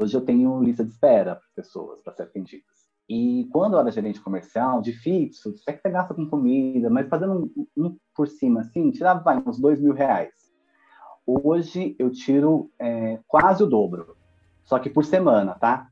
Hoje 0.00 0.16
eu 0.16 0.22
tenho 0.22 0.62
lista 0.62 0.82
de 0.82 0.92
espera 0.92 1.36
para 1.36 1.44
pessoas 1.54 2.00
para 2.00 2.14
ser 2.14 2.22
atendidas. 2.22 2.88
E 3.06 3.46
quando 3.52 3.74
eu 3.74 3.80
era 3.80 3.90
gerente 3.90 4.18
comercial, 4.18 4.80
de 4.80 4.94
fixo, 4.94 5.54
é 5.68 5.74
que 5.74 5.82
você 5.82 5.90
gasta 5.90 6.14
com 6.14 6.26
comida, 6.26 6.88
mas 6.88 7.06
fazendo 7.06 7.52
um, 7.54 7.66
um 7.76 7.96
por 8.14 8.26
cima 8.26 8.60
assim, 8.62 8.90
tirava 8.90 9.22
vai, 9.22 9.36
uns 9.46 9.60
dois 9.60 9.78
mil 9.78 9.92
reais. 9.92 10.32
Hoje 11.26 11.94
eu 11.98 12.10
tiro 12.10 12.70
é, 12.78 13.20
quase 13.26 13.62
o 13.62 13.66
dobro, 13.66 14.16
só 14.64 14.78
que 14.78 14.88
por 14.88 15.04
semana, 15.04 15.54
tá? 15.54 15.89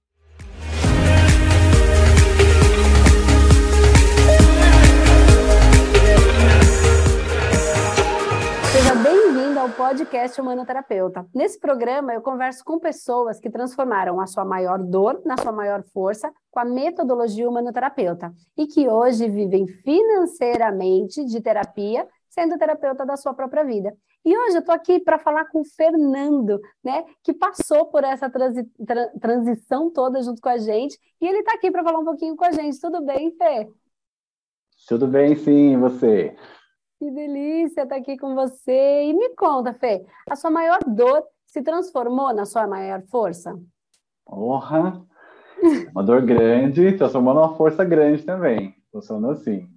Podcast 9.78 10.40
Humanoterapeuta. 10.40 11.24
Nesse 11.32 11.56
programa, 11.56 12.12
eu 12.12 12.20
converso 12.20 12.64
com 12.64 12.80
pessoas 12.80 13.38
que 13.38 13.48
transformaram 13.48 14.20
a 14.20 14.26
sua 14.26 14.44
maior 14.44 14.76
dor 14.76 15.22
na 15.24 15.36
sua 15.40 15.52
maior 15.52 15.84
força 15.94 16.32
com 16.50 16.58
a 16.58 16.64
metodologia 16.64 17.48
humanoterapeuta 17.48 18.34
e 18.56 18.66
que 18.66 18.88
hoje 18.88 19.28
vivem 19.28 19.68
financeiramente 19.68 21.24
de 21.24 21.40
terapia, 21.40 22.08
sendo 22.28 22.58
terapeuta 22.58 23.06
da 23.06 23.16
sua 23.16 23.32
própria 23.32 23.62
vida. 23.62 23.96
E 24.24 24.36
hoje 24.36 24.56
eu 24.56 24.60
estou 24.60 24.74
aqui 24.74 24.98
para 24.98 25.16
falar 25.16 25.44
com 25.44 25.60
o 25.60 25.64
Fernando, 25.64 26.60
né, 26.82 27.04
que 27.22 27.32
passou 27.32 27.86
por 27.86 28.02
essa 28.02 28.28
transi 28.28 28.64
tra 28.84 29.08
transição 29.20 29.92
toda 29.92 30.20
junto 30.20 30.42
com 30.42 30.48
a 30.48 30.58
gente, 30.58 30.98
e 31.20 31.26
ele 31.28 31.38
está 31.38 31.54
aqui 31.54 31.70
para 31.70 31.84
falar 31.84 32.00
um 32.00 32.04
pouquinho 32.04 32.34
com 32.34 32.44
a 32.44 32.50
gente. 32.50 32.80
Tudo 32.80 33.00
bem, 33.00 33.30
Fê? 33.30 33.68
Tudo 34.88 35.06
bem, 35.06 35.36
sim, 35.36 35.78
você? 35.78 36.34
Que 36.98 37.10
delícia 37.12 37.82
estar 37.82 37.96
aqui 37.96 38.16
com 38.16 38.34
você. 38.34 39.04
E 39.04 39.14
me 39.14 39.30
conta, 39.36 39.72
Fê, 39.72 40.04
a 40.28 40.34
sua 40.34 40.50
maior 40.50 40.80
dor 40.84 41.22
se 41.46 41.62
transformou 41.62 42.34
na 42.34 42.44
sua 42.44 42.66
maior 42.66 43.02
força? 43.08 43.56
Porra! 44.24 45.04
Uma 45.92 46.02
dor 46.02 46.22
grande, 46.22 46.96
transformou 46.96 47.34
numa 47.34 47.56
força 47.56 47.84
grande 47.84 48.24
também. 48.24 48.74
Funcionou 48.92 49.30
assim. 49.30 49.68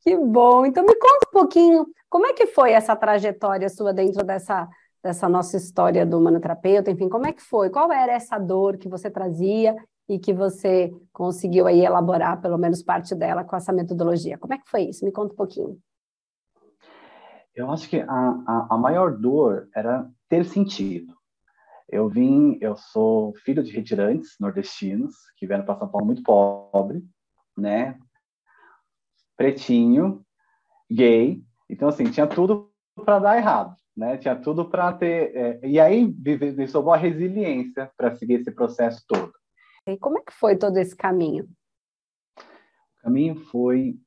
Que 0.00 0.16
bom. 0.16 0.64
Então 0.64 0.84
me 0.84 0.94
conta 0.94 1.28
um 1.28 1.32
pouquinho, 1.32 1.86
como 2.08 2.26
é 2.26 2.32
que 2.32 2.46
foi 2.46 2.72
essa 2.72 2.94
trajetória 2.94 3.68
sua 3.68 3.92
dentro 3.92 4.24
dessa, 4.24 4.68
dessa 5.02 5.28
nossa 5.28 5.56
história 5.56 6.06
do 6.06 6.20
manoterapeuta? 6.20 6.90
Enfim, 6.90 7.08
como 7.08 7.26
é 7.26 7.32
que 7.32 7.42
foi? 7.42 7.68
Qual 7.70 7.92
era 7.92 8.12
essa 8.12 8.38
dor 8.38 8.76
que 8.76 8.88
você 8.88 9.10
trazia 9.10 9.76
e 10.08 10.18
que 10.18 10.32
você 10.32 10.92
conseguiu 11.12 11.66
aí 11.66 11.84
elaborar 11.84 12.40
pelo 12.40 12.58
menos 12.58 12.82
parte 12.82 13.14
dela 13.14 13.44
com 13.44 13.56
essa 13.56 13.72
metodologia? 13.72 14.38
Como 14.38 14.54
é 14.54 14.58
que 14.58 14.70
foi 14.70 14.82
isso? 14.82 15.04
Me 15.04 15.12
conta 15.12 15.32
um 15.32 15.36
pouquinho. 15.36 15.76
Eu 17.60 17.70
acho 17.70 17.88
que 17.90 18.00
a, 18.00 18.06
a, 18.08 18.66
a 18.70 18.78
maior 18.78 19.16
dor 19.16 19.68
era 19.74 20.10
ter 20.28 20.44
sentido. 20.46 21.14
Eu 21.90 22.08
vim, 22.08 22.56
eu 22.60 22.74
sou 22.74 23.34
filho 23.44 23.62
de 23.62 23.70
retirantes 23.70 24.36
nordestinos 24.40 25.14
que 25.36 25.46
vieram 25.46 25.64
para 25.64 25.76
São 25.78 25.88
Paulo 25.88 26.06
muito 26.06 26.22
pobre, 26.22 27.04
né? 27.54 27.98
Pretinho, 29.36 30.24
gay. 30.90 31.42
Então, 31.68 31.88
assim, 31.88 32.04
tinha 32.04 32.26
tudo 32.26 32.72
para 33.04 33.18
dar 33.18 33.36
errado, 33.36 33.76
né? 33.94 34.16
Tinha 34.16 34.36
tudo 34.36 34.70
para 34.70 34.94
ter. 34.94 35.36
É, 35.36 35.60
e 35.66 35.78
aí 35.78 36.06
me 36.06 36.66
sobrou 36.66 36.94
a 36.94 36.96
resiliência 36.96 37.92
para 37.94 38.16
seguir 38.16 38.40
esse 38.40 38.50
processo 38.52 39.04
todo. 39.06 39.32
E 39.86 39.98
como 39.98 40.18
é 40.18 40.22
que 40.22 40.32
foi 40.32 40.56
todo 40.56 40.78
esse 40.78 40.96
caminho? 40.96 41.46
O 42.38 43.02
caminho 43.02 43.36
foi 43.46 43.98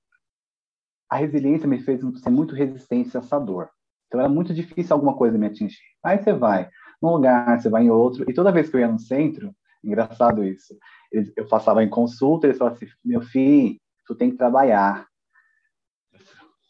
a 1.13 1.15
resiliência 1.15 1.67
me 1.67 1.79
fez 1.79 2.01
ser 2.01 2.29
muito 2.31 2.55
resistente 2.55 3.15
a 3.15 3.19
essa 3.19 3.39
dor. 3.39 3.69
Então 4.07 4.19
era 4.19 4.27
muito 4.27 4.51
difícil 4.51 4.95
alguma 4.95 5.15
coisa 5.15 5.37
me 5.37 5.45
atingir. 5.45 5.77
Aí 6.03 6.17
você 6.17 6.33
vai 6.33 6.67
num 6.99 7.11
lugar, 7.11 7.61
você 7.61 7.69
vai 7.69 7.83
em 7.83 7.91
outro, 7.91 8.27
e 8.27 8.33
toda 8.33 8.51
vez 8.51 8.67
que 8.67 8.77
eu 8.77 8.79
ia 8.79 8.87
no 8.87 8.97
centro, 8.97 9.53
engraçado 9.83 10.43
isso, 10.43 10.75
eu 11.11 11.47
passava 11.47 11.83
em 11.83 11.89
consulta, 11.89 12.47
eles 12.47 12.57
falavam 12.57 12.77
assim, 12.77 12.91
meu 13.05 13.21
filho, 13.21 13.77
tu 14.07 14.15
tem 14.15 14.31
que 14.31 14.37
trabalhar. 14.37 15.05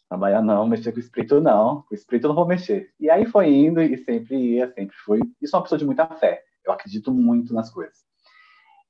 Trabalhar 0.09 0.41
não, 0.41 0.67
mexer 0.67 0.91
com 0.91 0.97
o 0.97 1.01
espírito 1.01 1.39
não, 1.39 1.83
com 1.83 1.93
o 1.93 1.95
espírito 1.95 2.25
eu 2.25 2.29
não 2.29 2.35
vou 2.35 2.47
mexer. 2.47 2.89
E 2.99 3.09
aí 3.09 3.25
foi 3.25 3.47
indo 3.49 3.81
e 3.81 3.97
sempre 3.99 4.35
ia, 4.55 4.73
sempre 4.73 4.95
fui. 5.05 5.21
E 5.41 5.47
sou 5.47 5.59
uma 5.59 5.63
pessoa 5.63 5.79
de 5.79 5.85
muita 5.85 6.05
fé, 6.15 6.43
eu 6.65 6.73
acredito 6.73 7.13
muito 7.13 7.53
nas 7.53 7.69
coisas. 7.69 7.99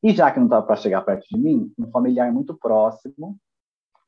E 0.01 0.13
já 0.13 0.31
que 0.31 0.39
não 0.39 0.47
estava 0.47 0.65
para 0.65 0.77
chegar 0.77 1.01
perto 1.01 1.27
de 1.29 1.37
mim, 1.37 1.71
um 1.77 1.91
familiar 1.91 2.31
muito 2.33 2.57
próximo 2.57 3.37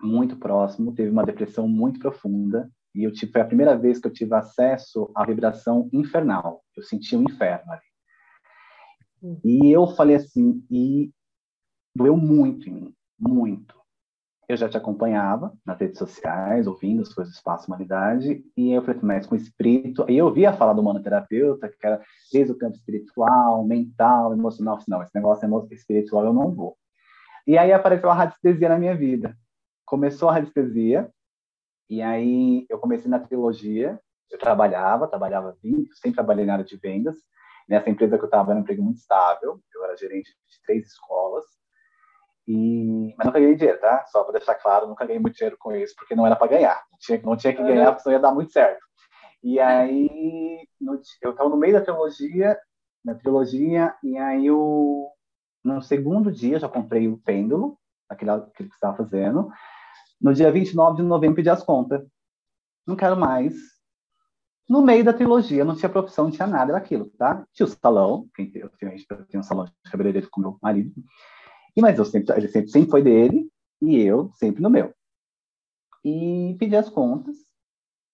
muito 0.02 0.36
próximo, 0.38 0.94
teve 0.94 1.10
uma 1.10 1.26
depressão 1.26 1.68
muito 1.68 2.00
profunda 2.00 2.70
e 2.96 3.04
eu 3.04 3.12
tive, 3.12 3.34
foi 3.34 3.42
a 3.42 3.46
primeira 3.46 3.78
vez 3.78 4.00
que 4.00 4.08
eu 4.08 4.14
tive 4.14 4.34
acesso 4.34 5.12
à 5.14 5.26
vibração 5.26 5.90
infernal. 5.92 6.64
Eu 6.76 6.82
senti 6.82 7.16
um 7.16 7.24
inferno 7.24 7.74
ali. 7.74 7.82
Uhum. 9.22 9.40
E 9.44 9.70
eu 9.70 9.86
falei 9.88 10.16
assim, 10.16 10.64
e 10.72 11.12
doeu 11.94 12.16
muito 12.16 12.70
em 12.70 12.74
mim, 12.74 12.96
muito. 13.20 13.76
Eu 14.48 14.56
já 14.56 14.70
te 14.70 14.78
acompanhava 14.78 15.52
nas 15.66 15.78
redes 15.78 15.98
sociais, 15.98 16.68
ouvindo 16.68 17.02
as 17.02 17.14
coisas 17.14 17.34
do 17.34 17.38
Espaço 17.38 17.68
Humanidade, 17.68 18.46
e 18.56 18.72
eu 18.72 18.82
falei, 18.82 19.02
mas 19.04 19.26
com 19.26 19.36
espírito. 19.36 20.06
E 20.08 20.18
eu 20.18 20.28
ouvia 20.28 20.54
falar 20.54 20.74
do 20.74 20.84
manoterapeuta, 20.84 21.68
que 21.68 21.86
era 21.86 22.02
desde 22.32 22.54
o 22.54 22.58
campo 22.58 22.78
espiritual, 22.78 23.66
mental, 23.66 24.32
emocional. 24.32 24.80
Não, 24.88 25.02
esse 25.02 25.14
negócio 25.14 25.46
é 25.46 25.74
espiritual 25.74 26.26
eu 26.26 26.34
não 26.34 26.54
vou. 26.54 26.78
E 27.46 27.58
aí 27.58 27.74
apareceu 27.74 28.10
a 28.10 28.14
radiestesia 28.14 28.70
na 28.70 28.78
minha 28.78 28.96
vida 28.96 29.36
começou 29.86 30.30
a 30.30 30.34
radiestesia, 30.34 31.10
e 31.90 32.02
aí 32.02 32.66
eu 32.70 32.80
comecei 32.80 33.10
na 33.10 33.20
trilogia, 33.20 34.00
eu 34.32 34.40
trabalhava, 34.40 35.08
trabalhava 35.08 35.58
20, 35.62 35.94
sempre 35.96 36.16
trabalhei 36.16 36.46
na 36.46 36.54
área 36.54 36.66
de 36.66 36.78
vendas, 36.78 37.16
nessa 37.70 37.90
empresa 37.90 38.18
que 38.18 38.24
eu 38.24 38.28
estava 38.28 38.52
era 38.52 38.60
um 38.60 38.64
emprego 38.64 38.82
muito 38.82 38.98
estável, 38.98 39.60
eu 39.74 39.84
era 39.84 39.98
gerente 39.98 40.32
de 40.32 40.62
três 40.66 40.88
escolas, 40.88 41.46
e... 42.48 43.14
mas 43.18 43.26
nunca 43.26 43.40
ganhei 43.40 43.56
dinheiro, 43.56 43.80
tá? 43.80 44.06
Só 44.08 44.24
para 44.24 44.34
deixar 44.34 44.56
claro, 44.56 44.88
nunca 44.88 45.06
ganhei 45.06 45.20
muito 45.20 45.36
dinheiro 45.36 45.58
com 45.60 45.72
isso, 45.76 45.96
porque 45.96 46.16
não 46.16 46.26
era 46.26 46.36
para 46.36 46.48
ganhar, 46.48 46.84
não 46.92 46.98
tinha, 47.00 47.22
não 47.24 47.38
tinha 47.38 47.56
que 47.56 47.64
ganhar, 47.64 47.92
porque 47.92 48.04
senão 48.04 48.16
ia 48.16 48.22
dar 48.22 48.34
muito 48.34 48.52
certo. 48.52 48.84
E 49.44 49.60
aí, 49.60 50.68
no, 50.80 51.00
eu 51.22 51.32
estava 51.32 51.50
no 51.50 51.58
meio 51.58 51.74
da 51.74 51.82
trilogia, 51.82 52.58
na 53.04 53.14
trilogia, 53.14 53.94
e 54.04 54.18
aí 54.18 54.48
eu, 54.48 55.08
no 55.64 55.82
segundo 55.82 56.32
dia 56.32 56.60
já 56.60 56.68
comprei 56.68 57.08
o 57.08 57.18
pêndulo, 57.18 57.78
aquele, 58.10 58.32
aquele 58.32 58.70
que 58.70 58.76
estava 58.76 58.98
fazendo, 58.98 59.52
no 60.22 60.34
dia 60.34 60.52
29 60.52 60.98
de 60.98 61.04
novembro, 61.04 61.36
pedi 61.36 61.50
as 61.50 61.64
contas. 61.64 62.06
Não 62.86 62.96
quero 62.96 63.18
mais. 63.18 63.54
No 64.68 64.82
meio 64.82 65.04
da 65.04 65.14
trilogia, 65.14 65.64
não 65.64 65.76
tinha 65.76 65.90
profissão, 65.90 66.26
não 66.26 66.32
tinha 66.32 66.48
nada, 66.48 66.72
era 66.72 66.78
aquilo, 66.78 67.06
tá? 67.18 67.46
Tinha 67.54 67.68
o 67.68 67.70
salão, 67.70 68.28
tinha, 68.36 68.50
eu 68.56 68.70
tinha 68.70 69.40
um 69.40 69.44
salão 69.44 69.66
de 69.66 69.92
cabeleireiro 69.92 70.28
com 70.32 70.42
meu 70.42 70.58
marido, 70.62 70.92
e, 71.76 71.82
mas 71.82 72.00
eu 72.00 72.06
sempre, 72.06 72.36
ele 72.36 72.48
sempre, 72.48 72.72
sempre 72.72 72.90
foi 72.90 73.04
dele, 73.04 73.48
e 73.82 73.98
eu 74.00 74.32
sempre 74.34 74.64
no 74.64 74.70
meu. 74.70 74.92
E 76.04 76.56
pedi 76.58 76.76
as 76.76 76.90
contas, 76.90 77.36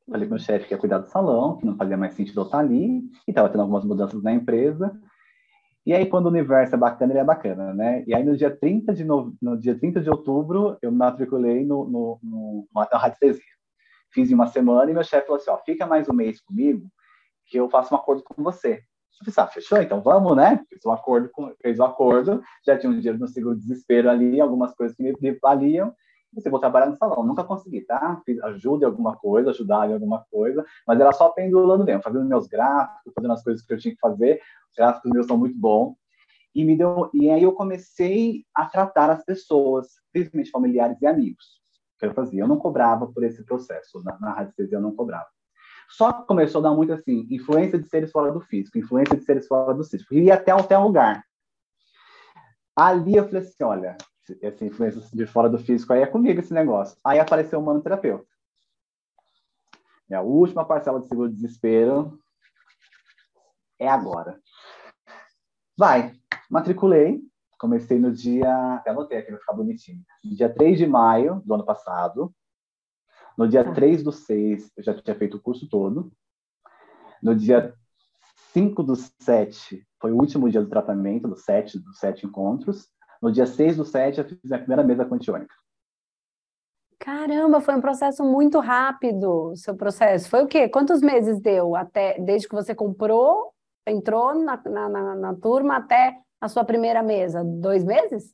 falei 0.10 0.28
para 0.28 0.36
meu 0.36 0.44
chefe 0.44 0.68
que 0.68 0.74
ia 0.74 0.78
cuidar 0.78 0.98
do 0.98 1.10
salão, 1.10 1.58
que 1.58 1.66
não 1.66 1.78
fazia 1.78 1.96
mais 1.96 2.16
sentido 2.16 2.42
eu 2.42 2.46
estar 2.46 2.60
ali, 2.60 3.00
e 3.28 3.32
estava 3.32 3.50
tendo 3.50 3.62
algumas 3.62 3.86
mudanças 3.86 4.22
na 4.22 4.34
empresa, 4.34 5.00
e 5.86 5.94
aí, 5.94 6.06
quando 6.06 6.28
o 6.28 6.30
universo 6.30 6.76
é 6.76 6.78
bacana, 6.78 7.12
ele 7.12 7.20
é 7.20 7.24
bacana, 7.24 7.74
né? 7.74 8.04
E 8.06 8.14
aí, 8.14 8.24
no 8.24 8.38
dia 8.38 8.56
30 8.56 8.94
de, 8.94 9.04
no... 9.04 9.36
no 9.42 9.58
dia 9.58 9.78
30 9.78 10.02
de 10.02 10.10
outubro, 10.10 10.78
eu 10.82 10.92
me 10.92 10.98
matriculei 10.98 11.66
no, 11.66 11.86
no, 11.86 12.20
no, 12.22 12.68
no 12.74 12.98
radiestesia. 12.98 13.42
Fiz 14.14 14.30
em 14.30 14.36
uma 14.36 14.48
semana 14.48 14.92
e 14.92 14.94
meu 14.94 15.04
chefe 15.04 15.26
falou 15.26 15.42
assim, 15.42 15.50
ó, 15.50 15.58
fica 15.58 15.88
mais 15.88 16.08
um 16.08 16.14
mês 16.14 16.40
comigo 16.42 16.88
que 17.48 17.58
eu 17.58 17.70
faço 17.70 17.94
um 17.94 17.98
acordo 17.98 18.24
com 18.24 18.44
você. 18.44 18.84
Eu 19.26 19.34
falei, 19.34 19.50
ah, 19.50 19.54
fechou? 19.54 19.82
Então 19.82 20.02
vamos, 20.02 20.36
né? 20.36 20.64
Fiz 20.70 20.86
um 20.86 20.92
acordo, 20.92 21.30
com... 21.32 21.54
fez 21.62 21.80
um 21.80 21.84
acordo, 21.84 22.42
já 22.66 22.78
tinha 22.78 22.92
um 22.92 22.96
dinheiro 22.96 23.18
no 23.18 23.28
seguro 23.28 23.58
desespero 23.58 24.10
ali, 24.10 24.40
algumas 24.40 24.74
coisas 24.74 24.96
que 24.96 25.04
me 25.04 25.32
valiam, 25.42 25.94
você 26.34 26.50
vou 26.50 26.60
trabalhar 26.60 26.88
no 26.88 26.96
salão. 26.96 27.24
Nunca 27.24 27.44
consegui, 27.44 27.82
tá? 27.82 28.22
Ajuda 28.44 28.86
em 28.86 28.88
alguma 28.88 29.16
coisa, 29.16 29.50
ajudar 29.52 29.90
em 29.90 29.94
alguma 29.94 30.26
coisa, 30.32 30.66
mas 30.88 31.00
era 31.00 31.12
só 31.12 31.30
pendulando 31.30 31.84
mesmo, 31.84 32.02
fazendo 32.02 32.26
meus 32.26 32.48
gráficos, 32.48 33.14
fazendo 33.14 33.34
as 33.34 33.44
coisas 33.44 33.66
que 33.66 33.74
eu 33.74 33.78
tinha 33.78 33.94
que 33.94 34.00
fazer. 34.00 34.42
Os 34.70 34.76
gráficos 34.76 35.12
meus 35.12 35.28
são 35.28 35.38
muito 35.38 35.58
bons. 35.58 35.96
E 36.54 36.66
me 36.66 36.78
deu, 36.78 37.10
e 37.14 37.30
aí 37.30 37.44
eu 37.44 37.54
comecei 37.54 38.44
a 38.54 38.66
tratar 38.66 39.10
as 39.10 39.24
pessoas, 39.24 39.88
principalmente 40.12 40.52
familiares 40.52 41.02
e 41.02 41.08
amigos, 41.08 41.62
que 41.98 42.06
eu 42.06 42.14
fazia. 42.14 42.44
Eu 42.44 42.48
não 42.48 42.58
cobrava 42.58 43.08
por 43.08 43.24
esse 43.24 43.44
processo, 43.46 44.04
na, 44.04 44.20
na 44.20 44.34
radiestesia 44.34 44.78
eu 44.78 44.82
não 44.82 44.94
cobrava. 44.94 45.28
Só 45.90 46.12
que 46.12 46.28
começou 46.28 46.60
a 46.60 46.70
dar 46.70 46.76
muito 46.76 46.94
assim, 46.94 47.28
influência 47.30 47.78
de 47.78 47.88
seres 47.88 48.12
fora 48.12 48.32
do 48.32 48.42
físico, 48.42 48.78
influência 48.78 49.16
de 49.16 49.24
seres 49.24 49.48
fora 49.48 49.74
do 49.74 49.84
físico. 49.84 50.14
E 50.14 50.32
até, 50.32 50.52
até 50.52 50.78
um 50.78 50.86
lugar. 50.86 51.24
Ali 52.76 53.16
eu 53.16 53.26
falei 53.26 53.42
assim, 53.42 53.64
olha, 53.64 53.98
essa 54.42 54.66
influência 54.66 55.02
de 55.14 55.26
fora 55.26 55.50
do 55.50 55.58
físico 55.58 55.94
aí 55.94 56.02
é 56.02 56.08
comigo 56.08 56.40
esse 56.40 56.54
negócio. 56.54 56.98
Aí 57.04 57.20
apareceu 57.20 57.60
o 57.60 57.64
manoterapeuta. 57.64 58.26
É 60.10 60.16
a 60.16 60.22
última 60.22 60.66
parcela 60.66 61.00
de 61.00 61.08
seguro 61.08 61.30
desespero 61.30 62.20
é 63.80 63.88
agora. 63.88 64.40
Vai, 65.78 66.14
matriculei, 66.50 67.22
comecei 67.58 67.98
no 67.98 68.12
dia, 68.12 68.76
até 68.76 68.92
anotei 68.92 69.18
aqui 69.18 69.30
para 69.30 69.40
ficar 69.40 69.54
bonitinho, 69.54 70.04
no 70.24 70.36
dia 70.36 70.54
3 70.54 70.78
de 70.78 70.86
maio 70.86 71.42
do 71.46 71.54
ano 71.54 71.66
passado. 71.66 72.34
No 73.38 73.48
dia 73.48 73.64
3 73.74 74.04
do 74.04 74.12
6, 74.12 74.72
eu 74.78 74.84
já 74.84 74.94
tinha 74.94 75.16
feito 75.16 75.38
o 75.38 75.42
curso 75.42 75.68
todo. 75.70 76.12
No 77.24 77.34
dia 77.34 77.74
5 78.54 78.84
do 78.84 78.96
7, 78.96 79.88
foi 80.02 80.12
o 80.12 80.18
último 80.18 80.50
dia 80.50 80.62
do 80.62 80.70
tratamento, 80.70 81.28
dos 81.28 81.44
sete, 81.44 81.78
dos 81.78 82.00
sete 82.00 82.26
encontros. 82.26 82.90
No 83.22 83.32
dia 83.32 83.46
6 83.46 83.78
do 83.78 83.86
7, 83.86 84.20
eu 84.20 84.26
fiz 84.26 84.52
a 84.52 84.58
primeira 84.58 84.84
mesa 84.84 85.06
quantiônica. 85.06 85.54
Caramba, 86.98 87.62
foi 87.62 87.76
um 87.76 87.82
processo 87.82 88.24
muito 88.24 88.60
rápido, 88.60 89.56
seu 89.56 89.76
processo. 89.76 90.30
Foi 90.30 90.44
o 90.44 90.48
quê? 90.48 90.68
Quantos 90.70 91.02
meses 91.02 91.40
deu 91.40 91.76
até 91.76 92.20
desde 92.20 92.48
que 92.48 92.56
você 92.56 92.74
comprou, 92.76 93.54
entrou 93.88 94.36
na, 94.36 94.62
na, 94.64 94.90
na, 94.90 95.16
na 95.16 95.36
turma 95.36 95.78
até 95.78 96.20
a 96.40 96.48
sua 96.48 96.64
primeira 96.64 97.02
mesa? 97.02 97.44
Dois 97.44 97.84
meses? 97.84 98.34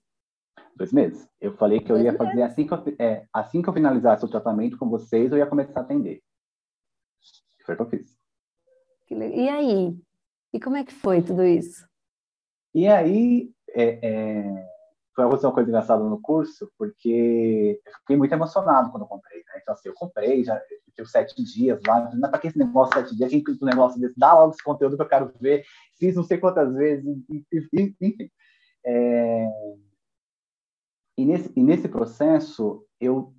Dois 0.75 0.92
meses. 0.92 1.28
Eu 1.40 1.56
falei 1.56 1.80
que 1.80 1.92
eu 1.92 2.00
ia 2.00 2.16
fazer 2.16 2.42
assim 2.44 2.68
que 2.68 2.74
eu, 2.74 2.83
é, 3.00 3.25
assim 3.33 3.62
que 3.62 3.69
eu 3.69 3.74
finalizasse 3.74 4.24
o 4.24 4.30
tratamento 4.30 4.78
com 4.78 4.90
vocês, 4.90 5.31
eu 5.31 5.38
ia 5.38 5.48
começar 5.48 5.80
a 5.80 5.83
atender. 5.83 6.22
Foi 7.66 7.74
o 7.74 7.78
que 7.78 7.83
eu 7.83 7.90
fiz. 7.90 8.18
E 9.10 9.50
aí? 9.50 9.98
E 10.54 10.60
como 10.60 10.75
é 10.75 10.83
que 10.83 10.94
foi 10.94 11.22
tudo 11.22 11.44
isso? 11.44 11.88
E 12.74 12.86
aí, 12.88 13.50
é, 13.69 14.00
é 14.06 14.76
foi 15.18 15.25
uma 15.25 15.54
coisa 15.54 15.69
engraçada 15.69 16.04
no 16.04 16.22
curso, 16.22 16.72
porque 16.78 17.81
eu 17.84 17.94
fiquei 18.02 18.16
muito 18.16 18.31
emocionado 18.31 18.92
quando 18.92 19.04
eu 19.04 19.08
comprei. 19.08 19.40
Né? 19.40 19.60
Então, 19.62 19.74
assim, 19.74 19.90
eu 19.90 19.96
comprei, 19.96 20.44
já 20.44 20.62
tive 20.94 21.10
sete 21.10 21.44
dias 21.44 21.80
lá, 21.88 22.12
não 22.14 22.28
é 22.28 22.31
para 22.31 22.40
que 22.40 22.48
esse 22.48 22.58
negócio 22.58 22.94
sete 22.94 23.16
dias, 23.16 23.31
quem 23.31 23.44
um 23.60 23.66
negócio 23.66 24.00
desse, 24.00 24.14
dá 24.18 24.36
logo 24.36 24.54
esse 24.54 24.64
conteúdo 24.64 24.96
que 24.96 25.02
eu 25.02 25.08
quero 25.08 25.34
ver, 25.40 25.66
fiz 25.98 26.16
não 26.16 26.24
sei 26.24 26.38
quantas 26.38 26.72
vezes, 26.72 27.04
enfim. 27.74 28.30
É... 28.86 29.48
E, 31.18 31.25
nesse, 31.25 31.52
e 31.56 31.64
nesse 31.64 31.88
processo, 31.88 32.86
eu 33.00 33.34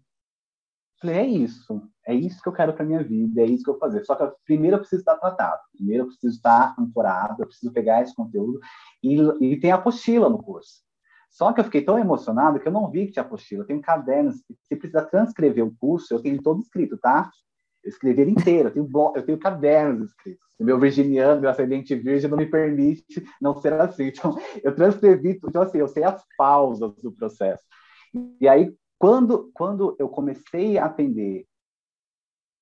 falei, 1.01 1.17
é 1.17 1.27
isso, 1.27 1.81
é 2.05 2.13
isso 2.13 2.43
que 2.43 2.49
eu 2.49 2.53
quero 2.53 2.73
para 2.73 2.85
minha 2.85 3.05
vida, 3.05 3.41
é 3.41 3.47
isso 3.47 3.63
que 3.63 3.71
eu 3.71 3.75
vou 3.75 3.81
fazer. 3.81 4.05
Só 4.05 4.17
que 4.17 4.37
primeiro 4.45 4.75
eu 4.75 4.81
preciso 4.81 5.03
estar 5.03 5.17
tratado, 5.17 5.63
primeiro 5.73 6.03
eu 6.03 6.07
preciso 6.09 6.35
estar 6.35 6.75
ancorado, 6.77 7.41
eu 7.41 7.47
preciso 7.47 7.73
pegar 7.73 8.03
esse 8.03 8.17
conteúdo, 8.17 8.59
e, 9.01 9.15
e 9.41 9.61
tem 9.61 9.71
a 9.71 9.77
apostila 9.77 10.29
no 10.29 10.43
curso. 10.43 10.88
Só 11.31 11.53
que 11.53 11.61
eu 11.61 11.65
fiquei 11.65 11.83
tão 11.83 11.99
emocionado 11.99 12.59
que 12.59 12.67
eu 12.67 12.73
não 12.73 12.91
vi 12.91 13.07
que 13.07 13.13
tinha 13.13 13.25
apostila. 13.25 13.63
Eu 13.63 13.67
tenho 13.67 13.81
cadernos. 13.81 14.43
Se 14.65 14.77
precisar 14.77 15.05
transcrever 15.07 15.65
o 15.65 15.75
curso, 15.79 16.15
eu 16.15 16.23
tenho 16.23 16.43
todo 16.43 16.61
escrito, 16.61 16.97
tá? 16.97 17.31
Eu 17.85 17.91
escrevi 17.91 18.23
ele 18.23 18.31
inteiro. 18.33 18.69
Eu 18.69 18.73
tenho, 18.73 19.13
eu 19.15 19.23
tenho 19.25 19.39
cadernos 19.39 20.11
escritos. 20.11 20.47
Meu 20.59 20.79
virginiano, 20.79 21.41
meu 21.41 21.51
ascendente 21.51 21.95
virgem, 21.95 22.29
não 22.29 22.37
me 22.37 22.47
permite 22.47 23.25
não 23.41 23.55
ser 23.61 23.73
assim. 23.75 24.07
Então, 24.09 24.37
eu 24.63 24.75
transcrevi. 24.75 25.39
Então, 25.45 25.63
assim, 25.63 25.79
eu 25.79 25.89
sei 25.89 26.03
as 26.03 26.25
pausas 26.37 26.95
do 27.03 27.13
processo. 27.13 27.63
E 28.41 28.49
aí, 28.49 28.75
quando, 28.99 29.51
quando 29.55 29.95
eu 29.99 30.09
comecei 30.09 30.77
a 30.77 30.87
atender, 30.87 31.47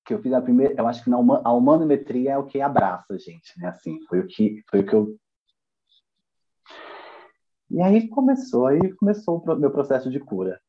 que 0.05 0.13
eu 0.13 0.21
fiz 0.21 0.31
a 0.31 0.41
primeira, 0.41 0.73
eu 0.77 0.87
acho 0.87 1.03
que 1.03 1.09
na, 1.09 1.17
a 1.17 1.51
humanometria 1.51 2.31
é 2.31 2.37
o 2.37 2.45
que 2.45 2.61
abraça 2.61 3.13
a 3.13 3.17
gente, 3.17 3.59
né? 3.59 3.67
Assim, 3.67 3.99
foi 4.07 4.19
o 4.19 4.27
que, 4.27 4.63
foi 4.69 4.79
o 4.79 4.85
que 4.85 4.93
eu 4.93 5.17
e 7.69 7.81
aí 7.81 8.07
começou, 8.07 8.67
aí 8.67 8.93
começou 8.95 9.43
o 9.45 9.55
meu 9.55 9.71
processo 9.71 10.09
de 10.09 10.19
cura. 10.19 10.59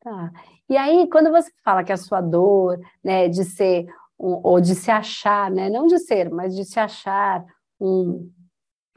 Tá. 0.00 0.32
E 0.68 0.76
aí, 0.76 1.08
quando 1.08 1.30
você 1.30 1.50
fala 1.64 1.84
que 1.84 1.92
a 1.92 1.96
sua 1.96 2.20
dor, 2.20 2.78
né, 3.04 3.28
de 3.28 3.44
ser, 3.44 3.86
um, 4.18 4.40
ou 4.42 4.60
de 4.60 4.74
se 4.74 4.90
achar, 4.90 5.50
né, 5.50 5.70
não 5.70 5.86
de 5.86 5.98
ser, 6.00 6.28
mas 6.28 6.56
de 6.56 6.64
se 6.64 6.80
achar 6.80 7.44
um, 7.80 8.28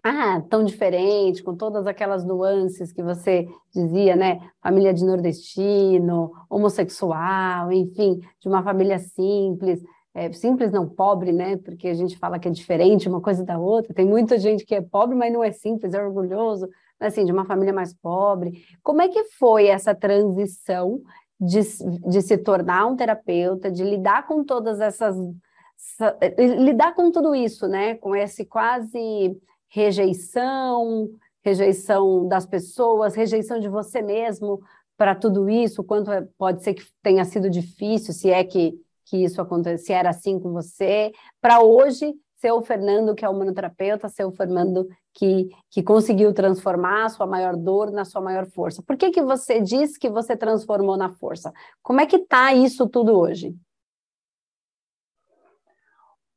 ah, 0.03 0.41
tão 0.49 0.63
diferente, 0.63 1.43
com 1.43 1.55
todas 1.55 1.87
aquelas 1.87 2.23
nuances 2.23 2.91
que 2.91 3.03
você 3.03 3.47
dizia, 3.73 4.15
né, 4.15 4.39
família 4.61 4.93
de 4.93 5.05
nordestino, 5.05 6.31
homossexual, 6.49 7.71
enfim, 7.71 8.19
de 8.39 8.47
uma 8.47 8.63
família 8.63 8.99
simples, 8.99 9.83
é, 10.15 10.31
simples 10.31 10.71
não 10.71 10.87
pobre, 10.87 11.33
né? 11.33 11.57
Porque 11.57 11.89
a 11.89 11.93
gente 11.93 12.17
fala 12.17 12.39
que 12.39 12.47
é 12.47 12.51
diferente 12.51 13.09
uma 13.09 13.19
coisa 13.19 13.43
da 13.43 13.59
outra. 13.59 13.93
Tem 13.93 14.05
muita 14.05 14.39
gente 14.39 14.65
que 14.65 14.73
é 14.73 14.81
pobre, 14.81 15.13
mas 15.13 15.31
não 15.31 15.43
é 15.43 15.51
simples, 15.51 15.93
é 15.93 16.01
orgulhoso, 16.01 16.69
assim, 16.97 17.25
de 17.25 17.33
uma 17.33 17.43
família 17.43 17.73
mais 17.73 17.93
pobre. 17.93 18.65
Como 18.81 19.01
é 19.01 19.09
que 19.09 19.25
foi 19.25 19.67
essa 19.67 19.93
transição 19.93 21.01
de, 21.37 21.59
de 22.09 22.21
se 22.21 22.37
tornar 22.37 22.85
um 22.87 22.95
terapeuta, 22.95 23.69
de 23.69 23.83
lidar 23.83 24.25
com 24.25 24.41
todas 24.43 24.79
essas 24.79 25.17
lidar 26.37 26.95
com 26.95 27.11
tudo 27.11 27.35
isso, 27.35 27.67
né? 27.67 27.95
Com 27.95 28.15
esse 28.15 28.45
quase 28.45 29.37
rejeição, 29.67 31.09
rejeição 31.43 32.25
das 32.25 32.45
pessoas, 32.45 33.13
rejeição 33.13 33.59
de 33.59 33.67
você 33.67 34.01
mesmo 34.01 34.61
para 34.97 35.13
tudo 35.13 35.49
isso, 35.49 35.83
quanto 35.83 36.09
é, 36.09 36.25
pode 36.37 36.63
ser 36.63 36.73
que 36.73 36.83
tenha 37.03 37.25
sido 37.25 37.49
difícil, 37.49 38.13
se 38.13 38.29
é 38.29 38.41
que 38.45 38.79
que 39.05 39.23
isso 39.23 39.41
acontecesse, 39.41 39.93
era 39.93 40.09
assim 40.09 40.39
com 40.39 40.51
você, 40.51 41.11
para 41.39 41.61
hoje 41.61 42.13
ser 42.35 42.51
o 42.51 42.61
Fernando 42.61 43.15
que 43.15 43.23
é 43.23 43.29
o 43.29 43.31
humanoterapeuta, 43.31 44.09
ser 44.09 44.25
o 44.25 44.31
Fernando 44.31 44.87
que, 45.13 45.49
que 45.69 45.81
conseguiu 45.81 46.33
transformar 46.33 47.05
a 47.05 47.09
sua 47.09 47.25
maior 47.25 47.55
dor 47.55 47.91
na 47.91 48.05
sua 48.05 48.21
maior 48.21 48.45
força. 48.47 48.83
Por 48.83 48.97
que, 48.97 49.11
que 49.11 49.21
você 49.21 49.61
diz 49.61 49.97
que 49.97 50.09
você 50.09 50.35
transformou 50.35 50.97
na 50.97 51.09
força? 51.09 51.53
Como 51.81 52.01
é 52.01 52.05
que 52.05 52.17
está 52.17 52.53
isso 52.53 52.87
tudo 52.87 53.17
hoje? 53.17 53.55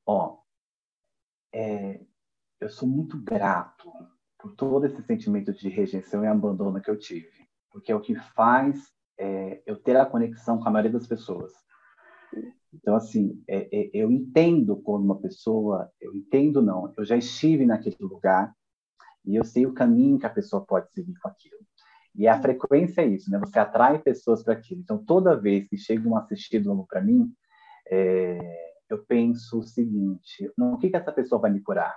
Ó, 0.06 0.38
é, 1.52 2.00
eu 2.60 2.68
sou 2.70 2.88
muito 2.88 3.18
grato 3.18 3.90
por 4.38 4.54
todo 4.54 4.86
esse 4.86 5.02
sentimento 5.02 5.52
de 5.52 5.68
rejeição 5.68 6.24
e 6.24 6.26
abandono 6.26 6.80
que 6.80 6.90
eu 6.90 6.98
tive, 6.98 7.48
porque 7.70 7.92
é 7.92 7.94
o 7.94 8.00
que 8.00 8.14
faz 8.14 8.92
é, 9.18 9.60
eu 9.66 9.76
ter 9.76 9.96
a 9.96 10.06
conexão 10.06 10.58
com 10.58 10.68
a 10.68 10.70
maioria 10.70 10.92
das 10.92 11.06
pessoas. 11.06 11.52
Então, 12.72 12.94
assim, 12.96 13.42
é, 13.48 13.68
é, 13.72 13.90
eu 13.94 14.10
entendo 14.10 14.76
como 14.76 15.04
uma 15.04 15.20
pessoa, 15.20 15.90
eu 16.00 16.14
entendo 16.14 16.60
não, 16.60 16.92
eu 16.96 17.04
já 17.04 17.16
estive 17.16 17.64
naquele 17.64 17.96
lugar 18.00 18.52
e 19.24 19.36
eu 19.36 19.44
sei 19.44 19.66
o 19.66 19.72
caminho 19.72 20.18
que 20.18 20.26
a 20.26 20.30
pessoa 20.30 20.64
pode 20.64 20.90
seguir 20.92 21.14
com 21.20 21.28
aquilo. 21.28 21.58
E 22.14 22.26
a 22.26 22.40
frequência 22.40 23.02
é 23.02 23.06
isso, 23.06 23.30
né? 23.30 23.38
Você 23.38 23.58
atrai 23.58 23.98
pessoas 23.98 24.42
para 24.42 24.54
aquilo. 24.54 24.80
Então, 24.80 24.98
toda 25.04 25.40
vez 25.40 25.68
que 25.68 25.76
chega 25.76 26.08
um 26.08 26.16
assistido 26.16 26.66
novo 26.66 26.86
para 26.88 27.00
mim, 27.00 27.32
é, 27.90 28.38
eu 28.88 29.04
penso 29.04 29.60
o 29.60 29.62
seguinte: 29.62 30.50
no 30.56 30.78
que, 30.78 30.90
que 30.90 30.96
essa 30.96 31.12
pessoa 31.12 31.40
vai 31.40 31.50
me 31.50 31.60
curar? 31.60 31.96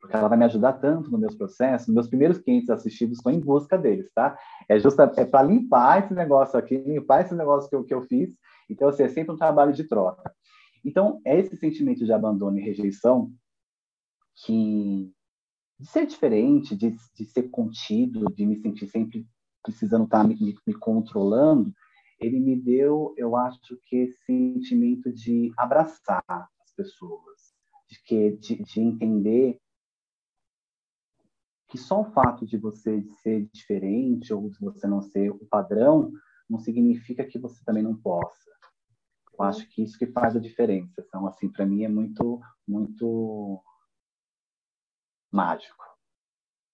Porque 0.00 0.16
ela 0.16 0.28
vai 0.28 0.38
me 0.38 0.44
ajudar 0.44 0.74
tanto 0.74 1.10
nos 1.10 1.20
meus 1.20 1.34
processos. 1.34 1.92
Meus 1.92 2.08
primeiros 2.08 2.38
clientes 2.38 2.70
assistidos 2.70 3.18
estão 3.18 3.32
em 3.32 3.40
busca 3.40 3.76
deles, 3.76 4.10
tá? 4.14 4.38
É 4.68 4.78
justa 4.78 5.12
é 5.16 5.24
para 5.24 5.42
limpar 5.42 6.04
esse 6.04 6.14
negócio 6.14 6.58
aqui, 6.58 6.76
limpar 6.76 7.22
esse 7.22 7.34
negócio 7.34 7.68
que 7.68 7.76
eu, 7.76 7.84
que 7.84 7.94
eu 7.94 8.02
fiz 8.02 8.36
então, 8.68 8.88
assim, 8.88 9.02
é 9.02 9.08
sempre 9.08 9.32
um 9.32 9.36
trabalho 9.36 9.72
de 9.72 9.84
troca. 9.84 10.34
Então, 10.84 11.20
é 11.24 11.38
esse 11.38 11.56
sentimento 11.56 12.04
de 12.04 12.12
abandono 12.12 12.58
e 12.58 12.62
rejeição 12.62 13.32
que 14.44 15.10
de 15.78 15.86
ser 15.86 16.06
diferente, 16.06 16.76
de, 16.76 16.94
de 17.14 17.24
ser 17.24 17.50
contido, 17.50 18.32
de 18.34 18.44
me 18.44 18.56
sentir 18.56 18.88
sempre 18.88 19.26
precisando 19.62 20.04
estar 20.04 20.26
me, 20.26 20.34
me, 20.34 20.56
me 20.66 20.74
controlando, 20.74 21.72
ele 22.20 22.40
me 22.40 22.56
deu, 22.56 23.14
eu 23.16 23.36
acho 23.36 23.78
que 23.84 23.96
esse 23.96 24.24
sentimento 24.24 25.12
de 25.12 25.52
abraçar 25.56 26.24
as 26.28 26.72
pessoas, 26.76 27.54
de 27.88 28.02
que 28.02 28.32
de, 28.38 28.62
de 28.62 28.80
entender 28.80 29.60
que 31.68 31.76
só 31.76 32.00
o 32.00 32.12
fato 32.12 32.46
de 32.46 32.56
você 32.56 33.02
ser 33.22 33.46
diferente 33.52 34.32
ou 34.32 34.48
de 34.48 34.58
você 34.58 34.86
não 34.86 35.02
ser 35.02 35.30
o 35.30 35.46
padrão 35.50 36.10
não 36.48 36.58
significa 36.58 37.24
que 37.24 37.38
você 37.38 37.62
também 37.64 37.82
não 37.82 37.94
possa. 37.94 38.50
Eu 39.38 39.44
acho 39.44 39.68
que 39.68 39.82
isso 39.82 39.98
que 39.98 40.06
faz 40.06 40.34
a 40.34 40.40
diferença. 40.40 41.04
Então, 41.06 41.26
assim, 41.26 41.48
para 41.48 41.66
mim 41.66 41.84
é 41.84 41.88
muito, 41.88 42.40
muito 42.66 43.62
mágico. 45.30 45.84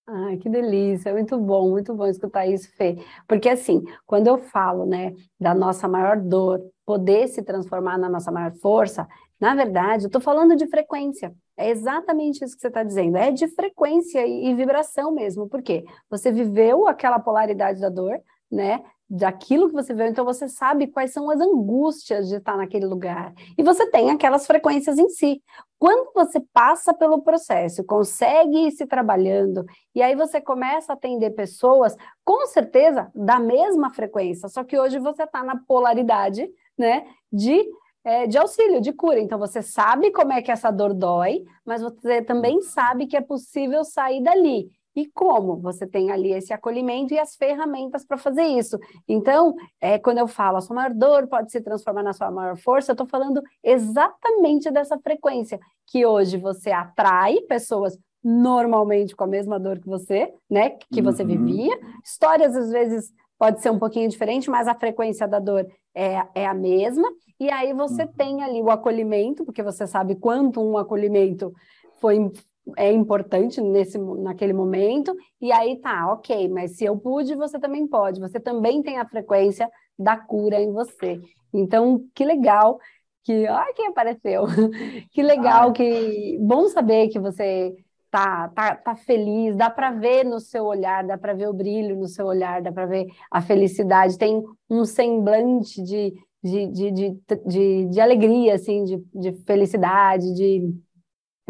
Ai, 0.06 0.36
que 0.36 0.50
delícia, 0.50 1.14
muito 1.14 1.38
bom, 1.38 1.70
muito 1.70 1.94
bom 1.94 2.06
escutar 2.06 2.46
isso, 2.46 2.70
Fê. 2.76 2.98
Porque 3.26 3.48
assim, 3.48 3.82
quando 4.06 4.26
eu 4.26 4.36
falo, 4.36 4.84
né, 4.84 5.14
da 5.40 5.54
nossa 5.54 5.88
maior 5.88 6.20
dor 6.20 6.60
poder 6.84 7.26
se 7.28 7.42
transformar 7.42 7.96
na 7.96 8.08
nossa 8.08 8.30
maior 8.30 8.52
força, 8.52 9.08
na 9.40 9.54
verdade, 9.54 10.04
eu 10.04 10.08
estou 10.08 10.20
falando 10.20 10.56
de 10.56 10.66
frequência. 10.66 11.34
É 11.56 11.70
exatamente 11.70 12.44
isso 12.44 12.54
que 12.54 12.60
você 12.60 12.68
está 12.68 12.82
dizendo. 12.82 13.16
É 13.16 13.30
de 13.30 13.46
frequência 13.48 14.26
e, 14.26 14.48
e 14.48 14.54
vibração 14.54 15.12
mesmo. 15.12 15.48
Por 15.48 15.62
quê? 15.62 15.84
Você 16.10 16.32
viveu 16.32 16.86
aquela 16.86 17.18
polaridade 17.18 17.80
da 17.80 17.88
dor, 17.88 18.20
né? 18.50 18.82
daquilo 19.08 19.68
que 19.68 19.74
você 19.74 19.92
vê, 19.92 20.08
então 20.08 20.24
você 20.24 20.48
sabe 20.48 20.86
quais 20.86 21.12
são 21.12 21.30
as 21.30 21.40
angústias 21.40 22.28
de 22.28 22.36
estar 22.36 22.56
naquele 22.56 22.86
lugar. 22.86 23.32
E 23.56 23.62
você 23.62 23.88
tem 23.90 24.10
aquelas 24.10 24.46
frequências 24.46 24.98
em 24.98 25.08
si. 25.08 25.42
Quando 25.78 26.10
você 26.14 26.40
passa 26.52 26.94
pelo 26.94 27.22
processo, 27.22 27.84
consegue 27.84 28.66
ir 28.66 28.72
se 28.72 28.86
trabalhando, 28.86 29.64
e 29.94 30.02
aí 30.02 30.16
você 30.16 30.40
começa 30.40 30.92
a 30.92 30.96
atender 30.96 31.30
pessoas, 31.30 31.94
com 32.24 32.46
certeza, 32.46 33.10
da 33.14 33.38
mesma 33.38 33.90
frequência, 33.90 34.48
só 34.48 34.64
que 34.64 34.78
hoje 34.78 34.98
você 34.98 35.24
está 35.24 35.44
na 35.44 35.58
polaridade, 35.66 36.48
né, 36.76 37.06
de 37.30 37.64
é, 38.04 38.26
de 38.26 38.36
auxílio, 38.36 38.80
de 38.80 38.92
cura. 38.92 39.18
Então, 39.18 39.38
você 39.38 39.62
sabe 39.62 40.12
como 40.12 40.32
é 40.32 40.42
que 40.42 40.52
essa 40.52 40.70
dor 40.70 40.92
dói, 40.92 41.44
mas 41.64 41.80
você 41.80 42.20
também 42.22 42.60
sabe 42.60 43.06
que 43.06 43.16
é 43.16 43.20
possível 43.20 43.82
sair 43.82 44.22
dali. 44.22 44.70
E 44.96 45.06
como? 45.06 45.56
Você 45.56 45.86
tem 45.86 46.12
ali 46.12 46.32
esse 46.32 46.52
acolhimento 46.52 47.12
e 47.12 47.18
as 47.18 47.34
ferramentas 47.34 48.04
para 48.04 48.16
fazer 48.16 48.44
isso. 48.44 48.78
Então, 49.08 49.54
é, 49.80 49.98
quando 49.98 50.18
eu 50.18 50.28
falo 50.28 50.58
a 50.58 50.60
sua 50.60 50.76
maior 50.76 50.94
dor 50.94 51.26
pode 51.26 51.50
se 51.50 51.60
transformar 51.60 52.04
na 52.04 52.12
sua 52.12 52.30
maior 52.30 52.56
força, 52.56 52.92
eu 52.92 52.94
estou 52.94 53.06
falando 53.06 53.42
exatamente 53.62 54.70
dessa 54.70 54.96
frequência, 54.98 55.58
que 55.86 56.06
hoje 56.06 56.36
você 56.36 56.70
atrai 56.70 57.40
pessoas 57.48 57.98
normalmente 58.22 59.16
com 59.16 59.24
a 59.24 59.26
mesma 59.26 59.58
dor 59.58 59.78
que 59.80 59.88
você, 59.88 60.32
né? 60.48 60.70
Que 60.92 61.02
você 61.02 61.22
uhum. 61.22 61.28
vivia. 61.28 61.78
Histórias, 62.02 62.56
às 62.56 62.70
vezes, 62.70 63.12
pode 63.38 63.60
ser 63.60 63.70
um 63.70 63.78
pouquinho 63.78 64.08
diferente, 64.08 64.50
mas 64.50 64.68
a 64.68 64.74
frequência 64.74 65.26
da 65.26 65.38
dor 65.38 65.66
é, 65.94 66.22
é 66.34 66.46
a 66.46 66.54
mesma. 66.54 67.08
E 67.38 67.50
aí 67.50 67.72
você 67.72 68.02
uhum. 68.02 68.12
tem 68.16 68.42
ali 68.42 68.62
o 68.62 68.70
acolhimento, 68.70 69.44
porque 69.44 69.62
você 69.62 69.86
sabe 69.86 70.14
quanto 70.16 70.60
um 70.60 70.78
acolhimento 70.78 71.52
foi 72.00 72.30
é 72.76 72.90
importante 72.90 73.60
nesse 73.60 73.98
naquele 73.98 74.52
momento. 74.52 75.14
E 75.40 75.52
aí 75.52 75.76
tá, 75.80 76.12
ok, 76.12 76.48
mas 76.48 76.76
se 76.76 76.84
eu 76.84 76.96
pude, 76.96 77.34
você 77.34 77.58
também 77.58 77.86
pode. 77.86 78.20
Você 78.20 78.40
também 78.40 78.82
tem 78.82 78.98
a 78.98 79.06
frequência 79.06 79.68
da 79.98 80.16
cura 80.16 80.60
em 80.60 80.72
você. 80.72 81.20
Então, 81.52 82.04
que 82.14 82.24
legal 82.24 82.78
que, 83.22 83.46
ai, 83.46 83.72
quem 83.72 83.86
apareceu? 83.86 84.44
que 85.12 85.22
legal, 85.22 85.72
que 85.72 86.38
bom 86.40 86.68
saber 86.68 87.08
que 87.08 87.18
você 87.18 87.74
tá, 88.14 88.48
tá, 88.50 88.76
tá 88.76 88.94
feliz, 88.94 89.56
dá 89.56 89.68
para 89.68 89.90
ver 89.90 90.24
no 90.24 90.38
seu 90.38 90.66
olhar, 90.66 91.04
dá 91.04 91.18
para 91.18 91.34
ver 91.34 91.48
o 91.48 91.52
brilho 91.52 91.96
no 91.96 92.06
seu 92.06 92.26
olhar, 92.26 92.62
dá 92.62 92.70
para 92.70 92.86
ver 92.86 93.08
a 93.28 93.42
felicidade, 93.42 94.16
tem 94.16 94.40
um 94.70 94.84
semblante 94.84 95.82
de, 95.82 96.14
de, 96.40 96.66
de, 96.68 96.90
de, 96.92 97.20
de, 97.44 97.86
de 97.86 98.00
alegria, 98.00 98.54
assim, 98.54 98.84
de, 98.84 99.04
de 99.12 99.32
felicidade, 99.42 100.32
de, 100.32 100.60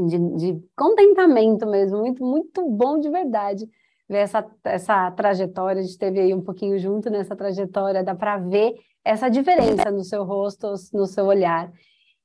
de, 0.06 0.18
de 0.36 0.64
contentamento 0.74 1.66
mesmo, 1.66 1.98
muito, 1.98 2.24
muito 2.24 2.66
bom 2.70 2.98
de 2.98 3.10
verdade 3.10 3.66
ver 4.08 4.20
essa, 4.20 4.46
essa 4.64 5.10
trajetória, 5.10 5.80
a 5.80 5.82
gente 5.82 5.92
esteve 5.92 6.18
aí 6.18 6.32
um 6.32 6.42
pouquinho 6.42 6.78
junto 6.78 7.10
nessa 7.10 7.36
trajetória, 7.36 8.02
dá 8.02 8.14
para 8.14 8.38
ver 8.38 8.72
essa 9.04 9.28
diferença 9.28 9.90
no 9.90 10.02
seu 10.02 10.24
rosto, 10.24 10.72
no 10.94 11.06
seu 11.06 11.26
olhar. 11.26 11.70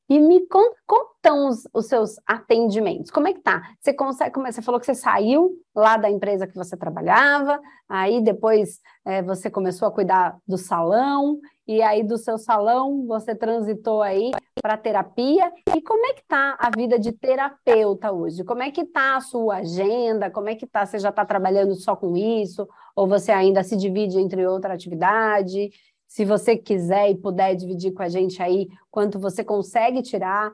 E 0.09 0.19
me 0.19 0.47
conta 0.47 0.75
como 0.87 1.09
estão 1.15 1.47
os, 1.47 1.67
os, 1.71 1.85
seus 1.85 2.15
atendimentos. 2.25 3.11
Como 3.11 3.27
é 3.27 3.33
que 3.33 3.41
tá? 3.41 3.61
Você 3.79 3.93
consegue, 3.93 4.31
como 4.31 4.47
é, 4.47 4.51
você 4.51 4.61
falou 4.61 4.79
que 4.79 4.85
você 4.87 4.95
saiu 4.95 5.51
lá 5.75 5.97
da 5.97 6.09
empresa 6.09 6.47
que 6.47 6.55
você 6.55 6.75
trabalhava, 6.75 7.59
aí 7.87 8.19
depois 8.19 8.79
é, 9.05 9.21
você 9.21 9.51
começou 9.51 9.87
a 9.87 9.91
cuidar 9.91 10.37
do 10.47 10.57
salão, 10.57 11.39
e 11.69 11.83
aí 11.83 12.01
do 12.03 12.17
seu 12.17 12.39
salão 12.39 13.05
você 13.05 13.35
transitou 13.35 14.01
aí 14.01 14.31
para 14.59 14.75
terapia. 14.75 15.51
E 15.75 15.79
como 15.83 16.03
é 16.07 16.13
que 16.13 16.23
tá 16.27 16.57
a 16.59 16.71
vida 16.75 16.97
de 16.97 17.11
terapeuta 17.11 18.11
hoje? 18.11 18.43
Como 18.43 18.63
é 18.63 18.71
que 18.71 18.83
tá 18.85 19.17
a 19.17 19.21
sua 19.21 19.57
agenda? 19.57 20.31
Como 20.31 20.49
é 20.49 20.55
que 20.55 20.65
tá? 20.65 20.83
Você 20.83 20.97
já 20.97 21.09
está 21.09 21.23
trabalhando 21.23 21.75
só 21.75 21.95
com 21.95 22.17
isso? 22.17 22.67
Ou 22.95 23.07
você 23.07 23.31
ainda 23.31 23.63
se 23.63 23.77
divide 23.77 24.17
entre 24.17 24.47
outra 24.47 24.73
atividade? 24.73 25.69
Se 26.09 26.25
você 26.25 26.57
quiser 26.57 27.11
e 27.11 27.15
puder 27.15 27.55
dividir 27.55 27.93
com 27.93 28.01
a 28.01 28.09
gente 28.09 28.41
aí 28.41 28.67
quanto 28.89 29.19
você 29.19 29.43
consegue 29.43 30.01
tirar 30.01 30.51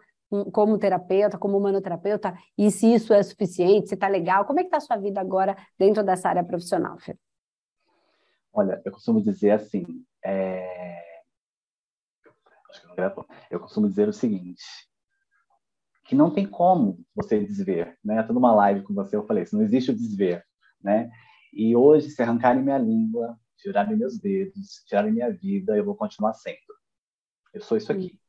como 0.52 0.78
terapeuta, 0.78 1.38
como 1.38 1.58
humanoterapeuta, 1.58 2.38
e 2.58 2.70
se 2.70 2.94
isso 2.94 3.14
é 3.14 3.24
suficiente, 3.24 3.88
se 3.88 3.96
está 3.96 4.10
legal, 4.10 4.44
como 4.44 4.60
é 4.60 4.64
que 4.64 4.68
está 4.68 4.78
a 4.78 4.82
sua 4.82 4.98
vida 4.98 5.22
agora 5.22 5.56
dentro 5.80 6.04
dessa 6.04 6.28
área 6.28 6.44
profissional, 6.44 7.00
Fer? 7.00 7.18
Olha, 8.52 8.82
eu 8.84 8.92
costumo 8.92 9.22
dizer 9.22 9.52
assim, 9.52 9.86
é... 10.24 11.22
eu 13.50 13.60
costumo 13.62 13.88
dizer 13.88 14.10
o 14.10 14.14
seguinte, 14.14 14.64
que 16.04 16.16
não 16.16 16.34
tem 16.34 16.46
como 16.46 17.00
você 17.16 17.40
desver, 17.40 17.98
né? 18.04 18.20
Estou 18.20 18.34
numa 18.34 18.54
live 18.54 18.84
com 18.84 18.94
você, 18.94 19.16
eu 19.16 19.26
falei 19.26 19.44
isso, 19.44 19.56
não 19.56 19.64
existe 19.64 19.92
o 19.92 19.96
desver, 19.96 20.44
né? 20.84 21.10
E 21.54 21.78
hoje, 21.78 22.10
se 22.10 22.22
arrancarem 22.22 22.62
minha 22.62 22.78
língua, 22.78 23.40
tirarem 23.66 23.98
meus 23.98 24.20
dedos, 24.20 24.84
tirarem 24.86 25.12
minha 25.12 25.32
vida, 25.32 25.76
eu 25.76 25.84
vou 25.84 25.96
continuar 25.96 26.34
sendo. 26.34 26.56
Eu 27.52 27.62
sou 27.62 27.78
isso 27.78 27.92
aqui, 27.92 28.20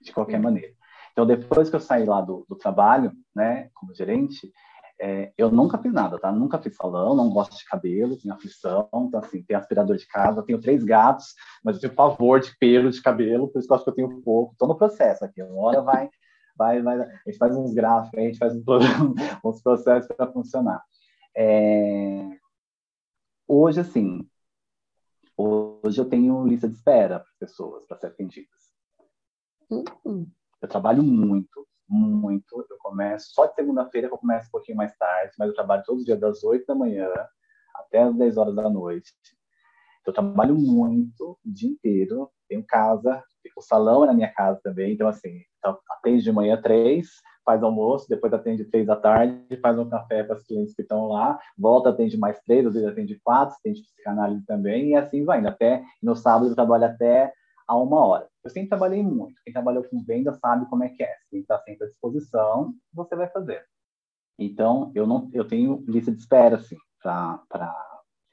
de 0.00 0.12
qualquer 0.12 0.38
maneira. 0.38 0.72
Então, 1.10 1.26
depois 1.26 1.68
que 1.68 1.74
eu 1.74 1.80
saí 1.80 2.04
lá 2.04 2.20
do, 2.20 2.46
do 2.48 2.54
trabalho, 2.54 3.12
né, 3.34 3.70
como 3.74 3.94
gerente, 3.94 4.52
é, 5.00 5.32
eu 5.36 5.50
nunca 5.50 5.78
fiz 5.78 5.92
nada, 5.92 6.16
tá? 6.18 6.30
Nunca 6.30 6.62
fiz 6.62 6.76
salão, 6.76 7.16
não 7.16 7.28
gosto 7.30 7.58
de 7.58 7.64
cabelo, 7.64 8.16
tenho 8.16 8.32
aflição, 8.32 8.88
então, 8.94 9.18
assim, 9.18 9.42
tenho 9.42 9.58
aspirador 9.58 9.96
de 9.96 10.06
casa, 10.06 10.44
tenho 10.44 10.60
três 10.60 10.84
gatos, 10.84 11.34
mas 11.64 11.74
eu 11.74 11.80
tenho 11.82 11.94
pavor 11.94 12.38
de 12.38 12.56
pelo 12.58 12.90
de 12.90 13.02
cabelo, 13.02 13.48
por 13.48 13.58
isso 13.58 13.66
que 13.66 13.72
eu 13.72 13.74
acho 13.74 13.84
que 13.84 13.90
eu 13.90 13.94
tenho 13.94 14.22
pouco. 14.22 14.52
Estou 14.52 14.68
no 14.68 14.78
processo 14.78 15.24
aqui, 15.24 15.42
uma 15.42 15.60
hora 15.60 15.82
vai, 15.82 16.08
vai, 16.56 16.80
vai, 16.80 17.00
a 17.00 17.22
gente 17.26 17.38
faz 17.38 17.56
uns 17.56 17.74
gráficos, 17.74 18.16
a 18.16 18.22
gente 18.22 18.38
faz 18.38 18.54
um, 18.54 18.62
uns 19.44 19.60
processos 19.60 20.14
para 20.16 20.30
funcionar. 20.30 20.80
É... 21.36 22.28
Hoje, 23.48 23.80
assim, 23.80 24.26
Hoje 25.36 26.00
eu 26.00 26.08
tenho 26.08 26.46
lista 26.46 26.68
de 26.68 26.74
espera 26.74 27.20
para 27.20 27.32
pessoas 27.38 27.86
para 27.86 27.96
ser 27.96 28.08
atendidas. 28.08 28.72
Uhum. 29.70 30.30
Eu 30.60 30.68
trabalho 30.68 31.02
muito, 31.02 31.66
muito. 31.88 32.66
Eu 32.70 32.78
começo 32.78 33.32
só 33.32 33.46
de 33.46 33.54
segunda-feira 33.54 34.08
que 34.08 34.14
eu 34.14 34.18
começo 34.18 34.48
um 34.48 34.52
pouquinho 34.52 34.76
mais 34.76 34.96
tarde, 34.96 35.32
mas 35.38 35.48
eu 35.48 35.54
trabalho 35.54 35.82
todos 35.84 36.00
os 36.00 36.06
dias 36.06 36.20
das 36.20 36.44
8 36.44 36.66
da 36.66 36.74
manhã 36.74 37.08
até 37.74 38.02
as 38.02 38.14
10 38.14 38.36
horas 38.36 38.54
da 38.54 38.68
noite. 38.68 39.12
Eu 40.06 40.12
trabalho 40.12 40.54
muito 40.54 41.38
o 41.44 41.52
dia 41.52 41.70
inteiro. 41.70 42.30
Tenho 42.48 42.64
casa, 42.66 43.22
o 43.56 43.62
salão 43.62 44.04
é 44.04 44.08
na 44.08 44.14
minha 44.14 44.32
casa 44.32 44.60
também. 44.62 44.92
Então, 44.92 45.08
assim, 45.08 45.40
atende 45.90 46.22
de 46.22 46.32
manhã 46.32 46.60
três, 46.60 47.08
faz 47.44 47.62
almoço, 47.62 48.08
depois 48.08 48.32
atende 48.32 48.64
três 48.64 48.86
da 48.86 48.96
tarde, 48.96 49.56
faz 49.60 49.78
um 49.78 49.88
café 49.88 50.22
para 50.22 50.36
os 50.36 50.42
clientes 50.44 50.74
que 50.74 50.82
estão 50.82 51.08
lá, 51.08 51.38
volta, 51.56 51.90
atende 51.90 52.16
mais 52.16 52.40
três, 52.40 52.66
às 52.66 52.74
vezes 52.74 52.88
atende 52.88 53.20
quatro, 53.22 53.54
atende 53.58 53.82
psicanálise 53.82 54.44
também, 54.46 54.90
e 54.90 54.94
assim 54.94 55.24
vai 55.24 55.40
indo. 55.40 55.48
Até 55.48 55.82
no 56.02 56.14
sábado 56.14 56.48
eu 56.48 56.54
trabalho 56.54 56.84
até 56.84 57.32
a 57.66 57.76
uma 57.76 58.04
hora. 58.04 58.28
Eu 58.44 58.50
sempre 58.50 58.68
trabalhei 58.68 59.02
muito. 59.02 59.40
Quem 59.44 59.52
trabalhou 59.52 59.84
com 59.84 60.02
venda 60.02 60.32
sabe 60.34 60.66
como 60.66 60.84
é 60.84 60.88
que 60.88 61.02
é. 61.02 61.14
Quem 61.30 61.40
está 61.40 61.58
sempre 61.60 61.84
à 61.84 61.88
disposição, 61.88 62.74
você 62.92 63.14
vai 63.14 63.28
fazer. 63.28 63.64
Então, 64.38 64.90
eu 64.94 65.06
não, 65.06 65.30
eu 65.32 65.46
tenho 65.46 65.84
lista 65.86 66.10
de 66.10 66.18
espera, 66.18 66.56
assim, 66.56 66.76
para 67.00 67.40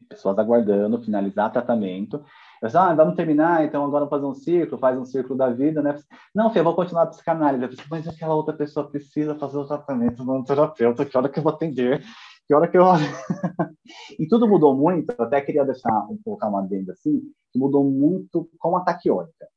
pessoas 0.08 0.39
aguardando 0.39 1.01
finalizar 1.01 1.51
tratamento. 1.51 2.24
Eu 2.62 2.68
disse, 2.68 2.78
ah, 2.78 2.94
vamos 2.94 3.16
terminar, 3.16 3.63
então 3.63 3.86
agora 3.86 4.08
fazer 4.08 4.25
um 4.25 4.34
círculo, 4.34 4.80
faz 4.80 4.98
um 4.98 5.06
círculo 5.06 5.38
da 5.38 5.50
vida, 5.50 5.82
né? 5.82 5.96
Não, 6.36 6.51
Fê, 6.51 6.60
eu 6.60 6.63
vou 6.63 6.75
continuar 6.75 7.04
a 7.04 7.08
psicanálise. 7.08 7.63
Eu 7.63 7.70
disse, 7.70 7.84
mas 7.89 8.08
aquela 8.08 8.36
outra 8.36 8.54
pessoa 8.54 8.89
precisa 8.89 9.36
fazer 9.36 9.58
o 9.58 9.66
tratamento 9.66 10.24
no 10.25 10.44
terapeuta, 10.44 11.06
que 11.06 11.18
hora 11.18 11.30
que 11.30 11.39
eu 11.39 11.44
vou 11.44 11.54
atender? 11.54 12.04
Que 12.46 12.54
hora 12.54 12.68
que 12.68 12.78
eu... 12.78 12.84
e 14.20 14.28
tudo 14.28 14.48
mudou 14.48 14.75
muito, 14.75 15.13
eu 15.18 15.25
até 15.25 15.39
queria 15.39 15.63
deixar, 15.63 16.06
colocar 16.24 16.50
uma 16.50 16.62
adenda 16.62 16.94
assim, 16.94 17.22
que 17.51 17.60
mudou 17.60 17.84
muito 17.84 18.50
com 18.60 18.75
a 18.75 18.82
taquiônica. 18.82 19.48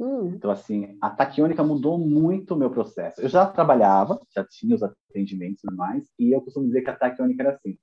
Hum. 0.00 0.28
Então, 0.34 0.50
assim, 0.50 0.96
a 1.00 1.10
taquiônica 1.10 1.62
mudou 1.64 1.98
muito 1.98 2.54
o 2.54 2.56
meu 2.56 2.70
processo. 2.70 3.20
Eu 3.20 3.28
já 3.28 3.46
trabalhava, 3.46 4.20
já 4.34 4.44
tinha 4.44 4.74
os 4.74 4.82
atendimentos 4.82 5.62
e 5.64 5.74
mais, 5.74 6.08
e 6.18 6.32
eu 6.32 6.40
costumo 6.40 6.66
dizer 6.66 6.82
que 6.82 6.90
a 6.90 6.96
taquiônica 6.96 7.42
era 7.42 7.54
assim. 7.54 7.76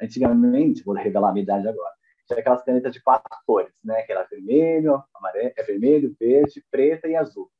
Antigamente, 0.00 0.82
vou 0.84 0.94
revelar 0.94 1.30
a 1.30 1.32
minha 1.32 1.42
idade 1.42 1.66
agora, 1.66 1.92
tinha 2.26 2.38
aquelas 2.38 2.62
canetas 2.64 2.92
de 2.92 3.02
quatro 3.02 3.28
cores, 3.46 3.72
né? 3.84 4.02
Que 4.02 4.12
era 4.12 4.24
vermelho, 4.24 5.02
amarelo, 5.14 5.52
é 5.56 5.62
vermelho, 5.62 6.14
verde, 6.18 6.64
preta 6.70 7.08
e 7.08 7.16
azul. 7.16 7.50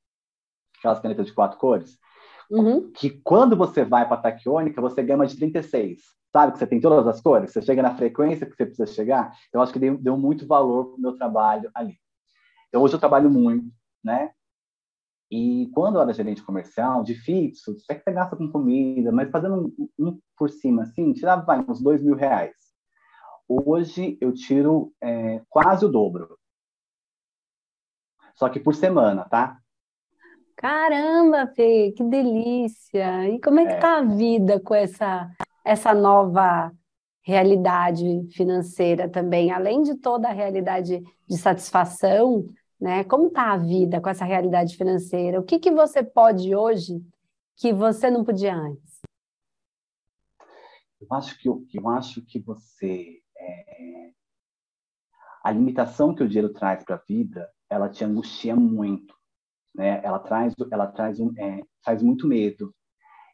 Aquelas 0.79 1.01
canetas 1.01 1.27
de 1.27 1.33
quatro 1.33 1.59
cores. 1.59 1.99
Uhum. 2.51 2.91
Que 2.93 3.11
quando 3.11 3.57
você 3.57 3.85
vai 3.85 4.07
para 4.07 4.17
a 4.17 4.23
taquiônica, 4.23 4.81
você 4.81 5.03
ganha 5.03 5.17
uma 5.17 5.27
de 5.27 5.37
36. 5.37 6.03
Sabe 6.33 6.53
que 6.53 6.59
você 6.59 6.67
tem 6.67 6.81
todas 6.81 7.07
as 7.07 7.21
cores? 7.21 7.53
Você 7.53 7.63
chega 7.63 7.83
na 7.83 7.95
frequência 7.95 8.47
que 8.47 8.57
você 8.57 8.67
precisa 8.67 8.87
chegar. 8.87 9.33
Então, 9.49 9.63
acho 9.63 9.73
que 9.73 9.79
deu, 9.79 9.97
deu 9.97 10.17
muito 10.17 10.47
valor 10.47 10.87
para 10.87 10.97
o 10.97 11.01
meu 11.01 11.15
trabalho 11.15 11.71
ali. 11.75 11.97
Então, 12.69 12.83
hoje 12.83 12.95
eu 12.95 12.99
trabalho 12.99 13.31
muito, 13.31 13.71
né? 14.03 14.33
E 15.31 15.71
quando 15.73 15.97
eu 15.97 16.03
era 16.03 16.13
gerente 16.13 16.43
comercial, 16.43 17.03
de 17.03 17.15
fixo, 17.15 17.77
até 17.85 17.95
que 17.95 18.05
você 18.05 18.13
gasta 18.13 18.37
com 18.37 18.51
comida, 18.51 19.11
mas 19.11 19.31
fazendo 19.31 19.73
um, 19.79 19.89
um 19.99 20.21
por 20.37 20.51
cima, 20.51 20.83
assim, 20.83 21.13
tirava 21.13 21.45
vai, 21.45 21.65
uns 21.69 21.81
dois 21.81 22.03
mil 22.03 22.15
reais. 22.15 22.55
Hoje 23.49 24.17
eu 24.21 24.33
tiro 24.33 24.93
é, 25.01 25.43
quase 25.49 25.85
o 25.85 25.89
dobro. 25.89 26.39
Só 28.35 28.49
que 28.49 28.59
por 28.59 28.75
semana, 28.75 29.25
tá? 29.25 29.59
Caramba, 30.57 31.47
Fê, 31.49 31.93
que 31.93 32.03
delícia! 32.05 33.29
E 33.29 33.41
como 33.41 33.61
é 33.61 33.67
que 33.67 33.73
é. 33.73 33.79
tá 33.79 33.99
a 33.99 34.03
vida 34.03 34.61
com 34.61 34.75
essa, 34.75 35.31
essa 35.65 35.93
nova 35.93 36.73
realidade 37.23 38.27
financeira 38.33 39.09
também? 39.09 39.51
Além 39.51 39.83
de 39.83 39.97
toda 39.97 40.29
a 40.29 40.33
realidade 40.33 41.03
de 41.29 41.37
satisfação, 41.37 42.47
né? 42.81 43.05
Como 43.05 43.31
tá 43.31 43.53
a 43.53 43.57
vida 43.57 44.01
com 44.01 44.09
essa 44.09 44.25
realidade 44.25 44.77
financeira? 44.77 45.41
O 45.41 45.45
que, 45.45 45.59
que 45.59 45.71
você 45.71 46.03
pode 46.03 46.55
hoje 46.55 47.05
que 47.57 47.73
você 47.73 48.11
não 48.11 48.25
podia 48.25 48.55
antes? 48.55 49.01
Eu 51.01 51.09
acho 51.11 51.39
que 51.39 51.49
eu, 51.49 51.65
eu 51.73 51.89
acho 51.89 52.25
que 52.25 52.39
você 52.39 53.23
é, 53.45 54.11
a 55.45 55.51
limitação 55.51 56.15
que 56.15 56.23
o 56.23 56.29
dinheiro 56.29 56.53
traz 56.53 56.83
para 56.85 56.97
a 56.97 57.03
vida, 57.07 57.51
ela 57.69 57.89
te 57.89 58.05
angustia 58.05 58.57
muito, 58.57 59.15
né? 59.75 60.01
Ela 60.03 60.19
traz, 60.19 60.55
ela 60.71 60.87
traz, 60.87 61.21
um, 61.21 61.33
é, 61.39 61.63
traz 61.83 62.03
muito 62.03 62.27
medo. 62.27 62.75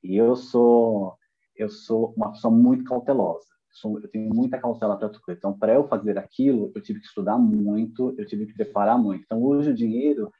E 0.03 0.17
eu 0.17 0.35
sou, 0.35 1.17
eu 1.55 1.69
sou 1.69 2.13
uma 2.17 2.33
pessoa 2.33 2.53
muito 2.53 2.85
cautelosa. 2.85 3.47
eu 3.85 4.11
tenho 4.11 4.35
muita 4.35 4.59
cautela 4.59 4.99
para 4.99 5.09
tudo. 5.09 5.23
Então, 5.29 5.57
para 5.57 5.75
eu 5.75 5.87
fazer 5.87 6.19
aquilo, 6.19 6.73
eu 6.75 6.83
tive 6.83 7.01
que 7.01 7.07
estudar 7.07 7.39
muito, 7.39 8.15
eu 8.19 8.27
tive 8.27 8.47
que 8.47 8.55
preparar 8.55 8.99
muito. 8.99 9.23
Então, 9.25 9.43
hoje 9.43 9.71
o 9.71 9.75
dinheiro, 9.75 10.33